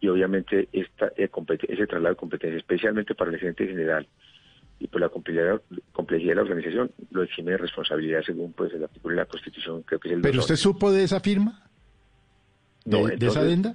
Y 0.01 0.09
obviamente 0.09 0.69
esta, 0.73 1.07
eh, 1.17 1.31
ese 1.69 1.87
traslado 1.87 2.15
de 2.15 2.19
competencia, 2.21 2.59
especialmente 2.59 3.15
para 3.15 3.31
el 3.31 3.39
gerente 3.39 3.67
general 3.67 4.07
y 4.79 4.87
por 4.89 5.01
la 5.01 5.09
complejidad, 5.09 5.63
complejidad 5.93 6.33
de 6.33 6.35
la 6.37 6.43
organización, 6.43 6.91
lo 7.11 7.23
exime 7.23 7.53
de 7.53 7.57
responsabilidad 7.59 8.21
según 8.27 8.53
pues 8.53 8.73
el 8.75 8.85
artículo 8.85 9.15
de 9.15 9.23
la 9.23 9.27
Constitución, 9.27 9.83
creo 9.83 9.99
que 9.99 10.09
es 10.09 10.15
el 10.15 10.21
¿Pero 10.21 10.39
usted 10.41 10.55
211. 10.55 10.63
supo 10.63 10.93
de 10.93 11.05
esa 11.05 11.21
firma? 11.21 11.63
¿De, 12.85 13.01
No, 13.01 13.07
de 13.07 13.27
esa 13.27 13.41
adenda? 13.41 13.75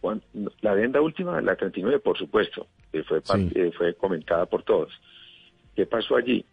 Juan, 0.00 0.22
no, 0.32 0.50
La 0.60 0.70
adenda 0.72 1.00
última, 1.00 1.40
la 1.40 1.56
39, 1.56 1.98
por 1.98 2.16
supuesto, 2.16 2.68
que 2.92 3.02
fue, 3.02 3.20
Sí. 3.24 3.50
eh, 3.56 3.72
fue 3.76 3.94
comentada 3.94 4.46
por 4.46 4.62
todos. 4.62 4.92
¿Qué 5.74 5.84
pasó 5.86 6.14
allí? 6.16 6.44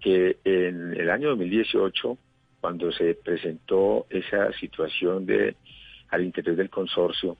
Que 0.00 0.36
en 0.44 0.94
el 0.98 1.10
año 1.10 1.30
2018, 1.30 2.16
cuando 2.60 2.92
se 2.92 3.14
presentó 3.14 4.06
esa 4.10 4.52
situación 4.52 5.26
de 5.26 5.56
al 6.10 6.24
interior 6.24 6.56
del 6.56 6.70
consorcio, 6.70 7.36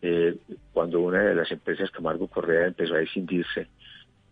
eh, 0.00 0.36
cuando 0.72 1.00
una 1.00 1.22
de 1.22 1.34
las 1.34 1.50
empresas, 1.50 1.90
Camargo 1.90 2.28
Correa, 2.28 2.66
empezó 2.68 2.94
a 2.94 3.02
escindirse, 3.02 3.66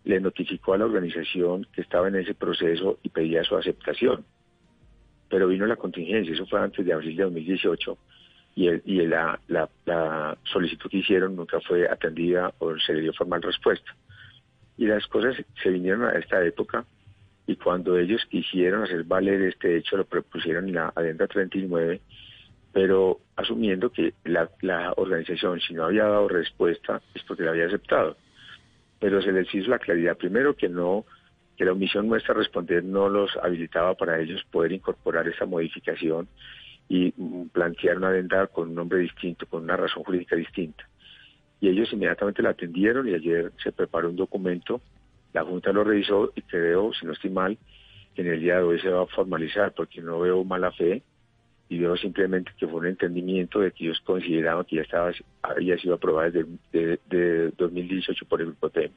le 0.05 0.19
notificó 0.21 0.73
a 0.73 0.77
la 0.77 0.85
organización 0.85 1.67
que 1.73 1.81
estaba 1.81 2.07
en 2.07 2.15
ese 2.15 2.33
proceso 2.33 2.97
y 3.03 3.09
pedía 3.09 3.43
su 3.43 3.55
aceptación. 3.57 4.23
Pero 5.29 5.47
vino 5.49 5.65
la 5.65 5.75
contingencia, 5.75 6.33
eso 6.33 6.45
fue 6.45 6.61
antes 6.61 6.85
de 6.85 6.93
abril 6.93 7.17
de 7.17 7.23
2018, 7.23 7.97
y, 8.55 8.67
el- 8.67 8.81
y 8.85 9.05
la, 9.05 9.39
la- 9.49 9.69
la 9.85 10.37
solicitud 10.45 10.89
que 10.89 10.97
hicieron 10.99 11.35
nunca 11.35 11.59
fue 11.59 11.87
atendida 11.87 12.53
o 12.59 12.77
se 12.79 12.93
le 12.93 13.01
dio 13.01 13.13
formal 13.13 13.41
respuesta. 13.41 13.93
Y 14.77 14.85
las 14.85 15.05
cosas 15.07 15.35
se 15.61 15.69
vinieron 15.69 16.05
a 16.05 16.11
esta 16.17 16.43
época 16.45 16.85
y 17.47 17.55
cuando 17.55 17.97
ellos 17.97 18.25
quisieron 18.29 18.83
hacer 18.83 19.05
valer 19.05 19.41
este 19.41 19.77
hecho 19.77 19.97
lo 19.97 20.05
propusieron 20.05 20.67
en 20.67 20.75
la 20.75 20.91
adenda 20.93 21.27
39, 21.27 22.01
pero 22.73 23.21
asumiendo 23.37 23.89
que 23.89 24.13
la, 24.25 24.49
la 24.61 24.93
organización 24.97 25.59
si 25.61 25.73
no 25.73 25.85
había 25.85 26.03
dado 26.03 26.27
respuesta 26.27 27.01
es 27.15 27.23
porque 27.23 27.43
la 27.43 27.51
había 27.51 27.67
aceptado. 27.67 28.17
Pero 28.99 29.21
se 29.21 29.31
les 29.31 29.53
hizo 29.55 29.69
la 29.69 29.79
claridad 29.79 30.17
primero 30.17 30.55
que 30.55 30.69
no 30.69 31.05
que 31.55 31.65
la 31.65 31.71
omisión 31.71 32.07
nuestra 32.07 32.35
responder 32.35 32.83
no 32.83 33.09
los 33.09 33.35
habilitaba 33.37 33.95
para 33.95 34.19
ellos 34.19 34.43
poder 34.51 34.73
incorporar 34.73 35.27
esa 35.27 35.45
modificación 35.45 36.27
y 36.87 37.13
mm, 37.17 37.47
plantear 37.47 37.97
una 37.97 38.09
adenda 38.09 38.45
con 38.47 38.69
un 38.69 38.75
nombre 38.75 38.99
distinto, 38.99 39.47
con 39.47 39.63
una 39.63 39.75
razón 39.75 40.03
jurídica 40.03 40.35
distinta. 40.35 40.87
Y 41.59 41.69
ellos 41.69 41.91
inmediatamente 41.91 42.43
la 42.43 42.51
atendieron 42.51 43.07
y 43.07 43.15
ayer 43.15 43.51
se 43.63 43.71
preparó 43.71 44.09
un 44.09 44.15
documento, 44.15 44.81
la 45.37 45.45
Junta 45.45 45.71
lo 45.71 45.83
revisó 45.83 46.31
y 46.35 46.41
creo, 46.41 46.93
si 46.93 47.05
no 47.05 47.13
estoy 47.13 47.29
mal, 47.29 47.57
que 48.15 48.21
en 48.23 48.29
el 48.29 48.41
día 48.41 48.57
de 48.57 48.63
hoy 48.63 48.79
se 48.79 48.89
va 48.89 49.03
a 49.03 49.05
formalizar 49.05 49.71
porque 49.73 50.01
no 50.01 50.19
veo 50.19 50.43
mala 50.43 50.71
fe 50.71 51.03
y 51.69 51.77
veo 51.77 51.95
simplemente 51.95 52.51
que 52.57 52.67
fue 52.67 52.79
un 52.79 52.87
entendimiento 52.87 53.59
de 53.59 53.71
que 53.71 53.85
ellos 53.85 53.99
consideraban 54.03 54.65
que 54.65 54.77
ya 54.77 54.81
estaba 54.81 55.11
había 55.43 55.77
sido 55.77 55.93
aprobada 55.93 56.31
desde 56.31 56.47
de, 56.71 56.99
de 57.07 57.51
2018 57.55 58.25
por 58.25 58.41
el 58.41 58.47
grupo 58.47 58.69
TEM. 58.71 58.91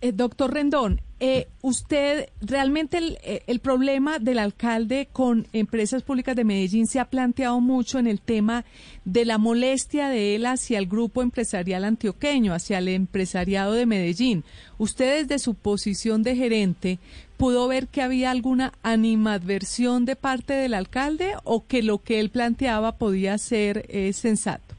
Eh, 0.00 0.12
doctor 0.12 0.52
Rendón, 0.54 1.00
eh, 1.18 1.48
usted 1.62 2.28
realmente 2.40 2.98
el, 2.98 3.18
eh, 3.22 3.42
el 3.46 3.60
problema 3.60 4.18
del 4.18 4.38
alcalde 4.38 5.08
con 5.12 5.46
empresas 5.52 6.02
públicas 6.02 6.36
de 6.36 6.44
Medellín 6.44 6.86
se 6.86 7.00
ha 7.00 7.06
planteado 7.06 7.60
mucho 7.60 7.98
en 7.98 8.06
el 8.06 8.20
tema 8.20 8.64
de 9.04 9.24
la 9.24 9.38
molestia 9.38 10.08
de 10.08 10.36
él 10.36 10.46
hacia 10.46 10.78
el 10.78 10.86
grupo 10.86 11.22
empresarial 11.22 11.84
antioqueño, 11.84 12.52
hacia 12.52 12.78
el 12.78 12.88
empresariado 12.88 13.72
de 13.72 13.86
Medellín. 13.86 14.44
Usted 14.78 15.22
desde 15.22 15.38
su 15.38 15.54
posición 15.54 16.22
de 16.22 16.36
gerente 16.36 16.98
pudo 17.36 17.68
ver 17.68 17.88
que 17.88 18.02
había 18.02 18.30
alguna 18.30 18.72
animadversión 18.82 20.04
de 20.04 20.16
parte 20.16 20.52
del 20.52 20.74
alcalde 20.74 21.34
o 21.44 21.66
que 21.66 21.82
lo 21.82 22.02
que 22.02 22.20
él 22.20 22.30
planteaba 22.30 22.96
podía 22.96 23.38
ser 23.38 23.86
eh, 23.88 24.12
sensato. 24.12 24.74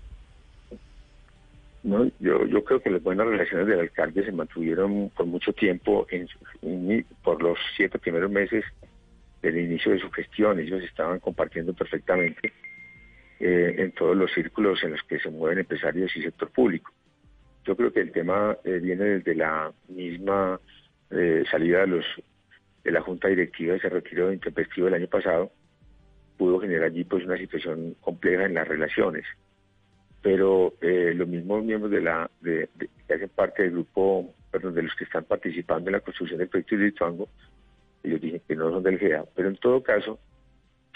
No, 1.85 2.09
yo, 2.19 2.47
yo 2.47 2.63
creo 2.63 2.81
que 2.81 2.89
las 2.89 3.03
buenas 3.03 3.27
relaciones 3.27 3.67
del 3.67 3.79
alcalde 3.79 4.25
se 4.25 4.31
mantuvieron 4.31 5.11
por 5.15 5.27
mucho 5.27 5.53
tiempo, 5.53 6.07
en, 6.09 6.27
en- 6.63 7.05
por 7.23 7.43
los 7.43 7.59
siete 7.77 7.99
primeros 7.99 8.31
meses 8.31 8.65
del 9.43 9.55
inicio 9.59 9.91
de 9.91 9.99
su 9.99 10.09
gestión. 10.09 10.59
Ellos 10.59 10.81
estaban 10.81 11.19
compartiendo 11.19 11.73
perfectamente 11.75 12.51
eh, 13.39 13.75
en 13.77 13.91
todos 13.91 14.17
los 14.17 14.33
círculos 14.33 14.83
en 14.83 14.93
los 14.93 15.03
que 15.03 15.19
se 15.19 15.29
mueven 15.29 15.59
empresarios 15.59 16.15
y 16.17 16.23
sector 16.23 16.49
público. 16.49 16.91
Yo 17.65 17.75
creo 17.77 17.93
que 17.93 17.99
el 18.01 18.11
tema 18.11 18.57
eh, 18.63 18.79
viene 18.81 19.03
desde 19.05 19.35
la 19.35 19.71
misma 19.87 20.59
eh, 21.11 21.43
salida 21.51 21.81
de, 21.81 21.87
los, 21.87 22.05
de 22.83 22.91
la 22.91 23.01
Junta 23.01 23.27
Directiva, 23.27 23.75
ese 23.75 23.89
retiro 23.89 24.33
intempestivo 24.33 24.85
del 24.85 24.95
año 24.95 25.07
pasado, 25.07 25.51
pudo 26.35 26.59
generar 26.59 26.85
allí 26.85 27.03
pues 27.03 27.23
una 27.25 27.37
situación 27.37 27.95
compleja 28.01 28.45
en 28.45 28.55
las 28.55 28.67
relaciones 28.67 29.23
pero 30.25 30.73
eh, 30.81 31.13
los 31.15 31.27
mismos 31.27 31.63
miembros 31.63 31.91
de 31.91 32.01
la 32.01 32.31
de, 32.41 32.67
de- 32.73 32.89
que 33.07 33.13
hacen 33.13 33.29
parte 33.29 33.61
del 33.61 33.73
grupo, 33.73 34.33
perdón, 34.49 34.73
de 34.73 34.81
los 34.81 34.95
que 34.95 35.03
están 35.03 35.23
participando 35.25 35.87
en 35.87 35.93
la 35.93 35.99
construcción 35.99 36.39
del 36.39 36.47
proyecto 36.47 36.75
de 36.75 36.85
Lituango, 36.85 37.29
ellos 38.01 38.19
dicen 38.19 38.41
que 38.47 38.55
no 38.55 38.71
son 38.71 38.81
del 38.81 38.97
GEA, 38.97 39.23
pero 39.35 39.49
en 39.49 39.57
todo 39.57 39.83
caso, 39.83 40.17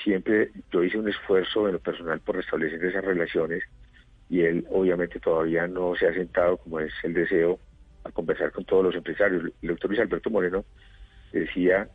siempre 0.04 0.50
yo 0.72 0.84
hice 0.84 0.98
un 0.98 1.08
esfuerzo 1.10 1.68
en 1.68 1.74
lo 1.74 1.80
personal 1.80 2.20
por 2.22 2.38
restablecer 2.38 2.84
esas 2.84 3.06
relaciones 3.06 3.62
y 4.32 4.42
él 4.42 4.66
obviamente 4.72 5.20
todavía 5.20 5.68
no 5.68 5.96
se 5.96 6.08
ha 6.08 6.14
sentado 6.16 6.58
como 6.58 6.80
es 6.80 6.92
el 7.04 7.14
deseo 7.14 7.60
a 8.06 8.12
conversar 8.12 8.52
con 8.52 8.66
todos 8.66 8.84
los 8.84 8.96
empresarios. 8.96 9.44
El 9.62 9.70
doctor 9.70 9.92
Luis 9.92 10.02
Alberto 10.02 10.32
Moreno 10.32 10.66
decía 11.32 11.88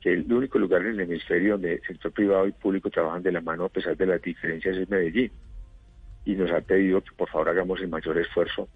que 0.00 0.12
el 0.14 0.32
único 0.32 0.58
lugar 0.58 0.80
en 0.82 0.88
el 0.88 1.00
hemisferio 1.02 1.52
donde 1.52 1.74
el 1.74 1.82
sector 1.82 2.10
privado 2.10 2.48
y 2.48 2.52
público 2.52 2.90
trabajan 2.90 3.22
de 3.22 3.30
la 3.30 3.40
mano 3.40 3.66
a 3.66 3.68
pesar 3.68 3.96
de 3.96 4.06
las 4.06 4.20
diferencias 4.20 4.76
es 4.76 4.90
Medellín. 4.90 5.30
Y 6.30 6.36
nos 6.36 6.52
ha 6.52 6.60
pedido 6.60 7.00
que 7.00 7.10
por 7.16 7.28
favor 7.28 7.48
hagamos 7.48 7.80
el 7.80 7.88
mayor 7.88 8.16
esfuerzo 8.16 8.68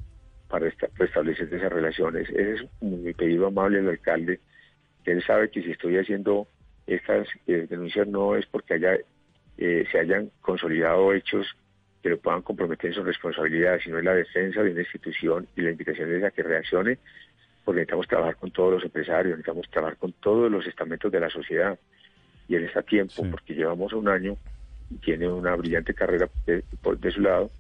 para 0.49 0.69
restablecer 0.97 1.55
esas 1.55 1.73
relaciones. 1.73 2.29
Ese 2.31 2.55
es 2.55 2.62
mi 2.81 3.12
pedido 3.12 3.47
amable 3.47 3.79
al 3.79 3.88
alcalde, 3.90 4.40
que 5.05 5.12
él 5.12 5.23
sabe 5.23 5.51
que 5.51 5.62
si 5.62 5.71
estoy 5.71 5.99
haciendo 5.99 6.49
estas 6.85 7.29
eh, 7.47 7.69
denuncias 7.71 8.09
no 8.09 8.35
es 8.35 8.45
porque 8.47 8.75
haya 8.75 8.99
eh, 9.57 9.87
se 9.93 10.01
hayan 10.01 10.33
consolidado 10.40 11.12
hechos 11.12 11.47
que 12.03 12.09
lo 12.11 12.19
puedan 12.19 12.43
comprometer 12.43 12.88
en 12.90 12.95
su 12.95 13.05
responsabilidad, 13.05 13.79
sino 13.83 14.01
en 14.01 14.07
la 14.07 14.14
defensa 14.14 14.64
de 14.64 14.73
una 14.73 14.81
institución 14.81 15.47
y 15.57 15.61
la 15.61 15.71
invitación 15.71 16.12
es 16.12 16.25
a 16.25 16.33
que 16.33 16.43
reaccione, 16.43 16.99
porque 17.64 17.81
necesitamos 17.81 18.09
trabajar 18.09 18.37
con 18.37 18.51
todos 18.51 18.73
los 18.73 18.85
empresarios, 18.85 19.38
necesitamos 19.38 19.71
trabajar 19.71 19.97
con 19.97 20.12
todos 20.14 20.51
los 20.51 20.67
estamentos 20.67 21.12
de 21.12 21.21
la 21.21 21.31
sociedad. 21.31 21.79
Y 22.49 22.57
él 22.57 22.64
está 22.64 22.81
a 22.81 22.83
tiempo, 22.83 23.23
porque 23.31 23.55
llevamos 23.55 23.93
un 23.93 24.09
año 24.09 24.37
tiene 25.03 25.29
una 25.29 25.55
brillante 25.57 25.94
carrera 25.94 26.29
de, 26.47 26.62
su 27.11 27.20
lado, 27.20 27.51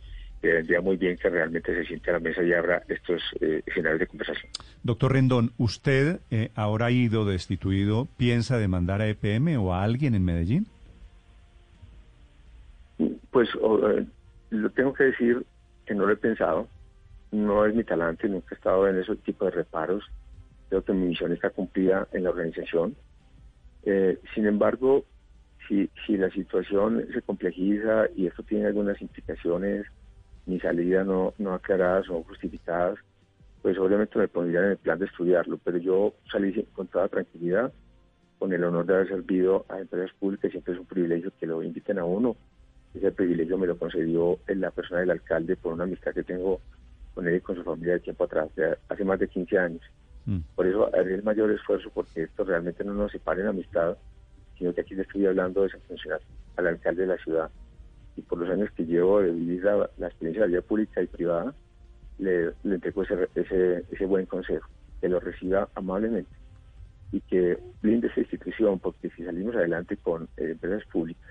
que 0.40 0.52
vendría 0.52 0.80
muy 0.80 0.96
bien 0.96 1.16
que 1.16 1.28
realmente 1.30 1.74
se 1.74 1.84
siente 1.86 2.10
a 2.10 2.14
la 2.14 2.20
mesa 2.20 2.42
y 2.42 2.52
abra 2.52 2.82
estos 2.88 3.22
eh, 3.40 3.62
de 3.66 4.06
conversación. 4.06 4.50
Doctor 4.82 5.12
Rendón, 5.12 5.52
¿usted 5.56 6.20
eh, 6.30 6.50
ahora 6.54 6.90
ido 6.90 7.24
destituido, 7.24 8.06
piensa 8.16 8.58
demandar 8.58 9.00
a 9.00 9.08
EPM 9.08 9.56
o 9.58 9.72
a 9.72 9.82
alguien 9.82 10.14
en 10.14 10.24
Medellín? 10.24 10.66
Pues 13.30 13.48
eh, 13.54 14.06
lo 14.50 14.70
tengo 14.70 14.92
que 14.92 15.04
decir 15.04 15.44
que 15.86 15.94
no 15.94 16.06
lo 16.06 16.12
he 16.12 16.16
pensado, 16.16 16.68
no 17.32 17.66
es 17.66 17.74
mi 17.74 17.84
talante, 17.84 18.28
nunca 18.28 18.54
he 18.54 18.54
estado 18.54 18.88
en 18.88 18.98
ese 18.98 19.16
tipo 19.16 19.44
de 19.44 19.50
reparos, 19.50 20.04
creo 20.68 20.84
que 20.84 20.92
mi 20.92 21.08
misión 21.08 21.32
está 21.32 21.50
cumplida 21.50 22.08
en 22.12 22.24
la 22.24 22.30
organización. 22.30 22.94
Eh, 23.84 24.18
sin 24.34 24.46
embargo, 24.46 25.04
si, 25.68 25.90
si 26.06 26.16
la 26.16 26.30
situación 26.30 27.06
se 27.12 27.22
complejiza 27.22 28.06
y 28.16 28.26
esto 28.26 28.42
tiene 28.42 28.66
algunas 28.66 29.00
implicaciones, 29.00 29.86
mi 30.46 30.60
salida 30.60 31.04
no, 31.04 31.34
no 31.38 31.54
aclaradas 31.54 32.08
o 32.10 32.22
justificadas, 32.22 32.98
pues 33.62 33.78
obviamente 33.78 34.18
me 34.18 34.28
pondría 34.28 34.60
en 34.60 34.70
el 34.72 34.76
plan 34.76 34.98
de 34.98 35.06
estudiarlo, 35.06 35.58
pero 35.62 35.78
yo 35.78 36.14
salí 36.30 36.62
con 36.74 36.86
toda 36.88 37.08
tranquilidad, 37.08 37.72
con 38.38 38.52
el 38.52 38.62
honor 38.64 38.84
de 38.86 38.94
haber 38.94 39.08
servido 39.08 39.64
a 39.68 39.80
empresas 39.80 40.14
públicas, 40.18 40.50
siempre 40.50 40.74
es 40.74 40.80
un 40.80 40.86
privilegio 40.86 41.32
que 41.38 41.46
lo 41.46 41.62
inviten 41.62 41.98
a 41.98 42.04
uno 42.04 42.36
ese 42.94 43.10
privilegio 43.10 43.58
me 43.58 43.66
lo 43.66 43.76
concedió 43.76 44.38
en 44.46 44.60
la 44.60 44.70
persona 44.70 45.00
del 45.00 45.10
alcalde 45.10 45.56
por 45.56 45.72
una 45.72 45.84
amistad 45.84 46.14
que 46.14 46.22
tengo 46.22 46.60
con 47.12 47.26
él 47.26 47.36
y 47.36 47.40
con 47.40 47.56
su 47.56 47.64
familia 47.64 47.94
de 47.94 48.00
tiempo 48.00 48.24
atrás, 48.24 48.48
hace 48.88 49.04
más 49.04 49.18
de 49.18 49.28
15 49.28 49.58
años. 49.58 49.82
Mm. 50.26 50.38
Por 50.54 50.66
eso 50.66 50.88
haré 50.94 51.14
el 51.14 51.22
mayor 51.22 51.50
esfuerzo 51.50 51.90
porque 51.92 52.22
esto 52.22 52.44
realmente 52.44 52.84
no 52.84 52.94
nos 52.94 53.12
separe 53.12 53.42
en 53.42 53.48
amistad, 53.48 53.96
sino 54.58 54.72
que 54.72 54.82
aquí 54.82 54.94
le 54.94 55.02
estoy 55.02 55.26
hablando 55.26 55.62
de 55.62 55.70
función 55.70 56.18
al 56.56 56.66
alcalde 56.66 57.02
de 57.02 57.08
la 57.08 57.18
ciudad. 57.18 57.50
Y 58.16 58.22
por 58.22 58.38
los 58.38 58.48
años 58.48 58.70
que 58.76 58.84
llevo 58.84 59.20
de 59.20 59.32
vivir 59.32 59.64
la, 59.64 60.06
experiencia 60.06 60.42
de 60.42 60.48
la 60.48 60.58
vida 60.58 60.62
pública 60.62 61.02
y 61.02 61.06
privada, 61.06 61.54
le, 62.18 62.52
le 62.62 62.74
entrego 62.76 63.02
ese, 63.02 63.28
ese, 63.34 63.84
ese 63.90 64.06
buen 64.06 64.26
consejo, 64.26 64.68
que 65.00 65.08
lo 65.08 65.18
reciba 65.20 65.68
amablemente 65.74 66.30
y 67.14 67.20
que 67.20 67.56
blinde 67.80 68.08
esa 68.08 68.20
institución, 68.20 68.80
porque 68.80 69.08
si 69.10 69.24
salimos 69.24 69.54
adelante 69.54 69.96
con 69.96 70.24
eh, 70.36 70.50
empresas 70.50 70.84
públicas, 70.90 71.30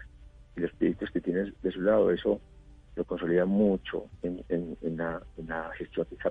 y 0.56 0.62
los 0.62 0.72
proyectos 0.74 1.10
que 1.12 1.20
tienes 1.20 1.54
de 1.62 1.72
su 1.72 1.82
lado, 1.82 2.10
eso 2.12 2.40
lo 2.96 3.04
consolida 3.04 3.46
mucho 3.46 4.06
en, 4.22 4.78
la, 4.96 5.22
gestión 5.78 6.06
que 6.06 6.16
está 6.16 6.30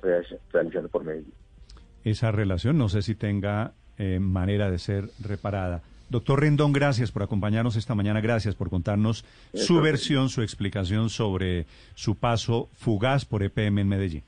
realizando 0.53 0.89
por 0.89 1.05
Medellín. 1.05 1.35
Esa 2.05 2.31
relación 2.33 2.79
no 2.79 2.89
sé 2.89 3.03
si 3.03 3.15
tenga 3.15 3.73
eh, 3.99 4.19
manera 4.21 4.71
de 4.71 4.79
ser 4.79 5.05
reparada. 5.23 5.83
Doctor 6.13 6.41
Rendón, 6.41 6.75
gracias 6.75 7.11
por 7.11 7.23
acompañarnos 7.23 7.75
esta 7.77 7.95
mañana, 7.95 8.21
gracias 8.21 8.55
por 8.55 8.69
contarnos 8.69 9.25
su 9.55 9.81
versión, 9.81 10.29
su 10.29 10.43
explicación 10.43 11.09
sobre 11.09 11.65
su 11.95 12.17
paso 12.17 12.69
fugaz 12.75 13.25
por 13.25 13.43
EPM 13.43 13.79
en 13.79 13.89
Medellín. 13.89 14.23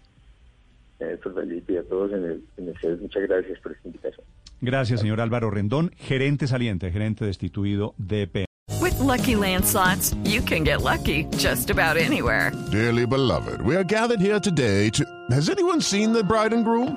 Eh, 0.99 1.19
Felipe, 1.23 1.79
a 1.79 1.83
todos 1.83 2.11
en 2.13 2.25
el, 2.25 2.45
en 2.57 2.69
el 2.69 3.01
muchas 3.01 3.23
gracias 3.25 3.61
por 3.61 3.73
esta 3.73 3.87
invitación. 3.87 4.25
Gracias, 4.63 5.01
señor 5.01 5.21
Álvaro 5.21 5.51
Rendón, 5.51 5.91
gerente 5.99 6.47
saliente, 6.47 6.91
gerente 6.91 7.27
destituido 7.27 7.95
de 7.99 8.23
EPM. 8.23 8.47
With 8.81 8.99
lucky 9.01 9.35
landslots, 9.35 10.17
you 10.25 10.41
can 10.41 10.65
get 10.65 10.81
lucky 10.81 11.27
just 11.37 11.69
about 11.69 11.99
anywhere. 11.99 12.51
Dearly 12.73 13.05
beloved, 13.05 13.61
we 13.61 13.77
are 13.77 13.85
gathered 13.85 14.21
here 14.23 14.41
today 14.41 14.89
to. 14.93 15.05
Has 15.31 15.51
anyone 15.51 15.83
seen 15.83 16.15
the 16.15 16.25
bride 16.25 16.55
and 16.55 16.65
groom? 16.65 16.97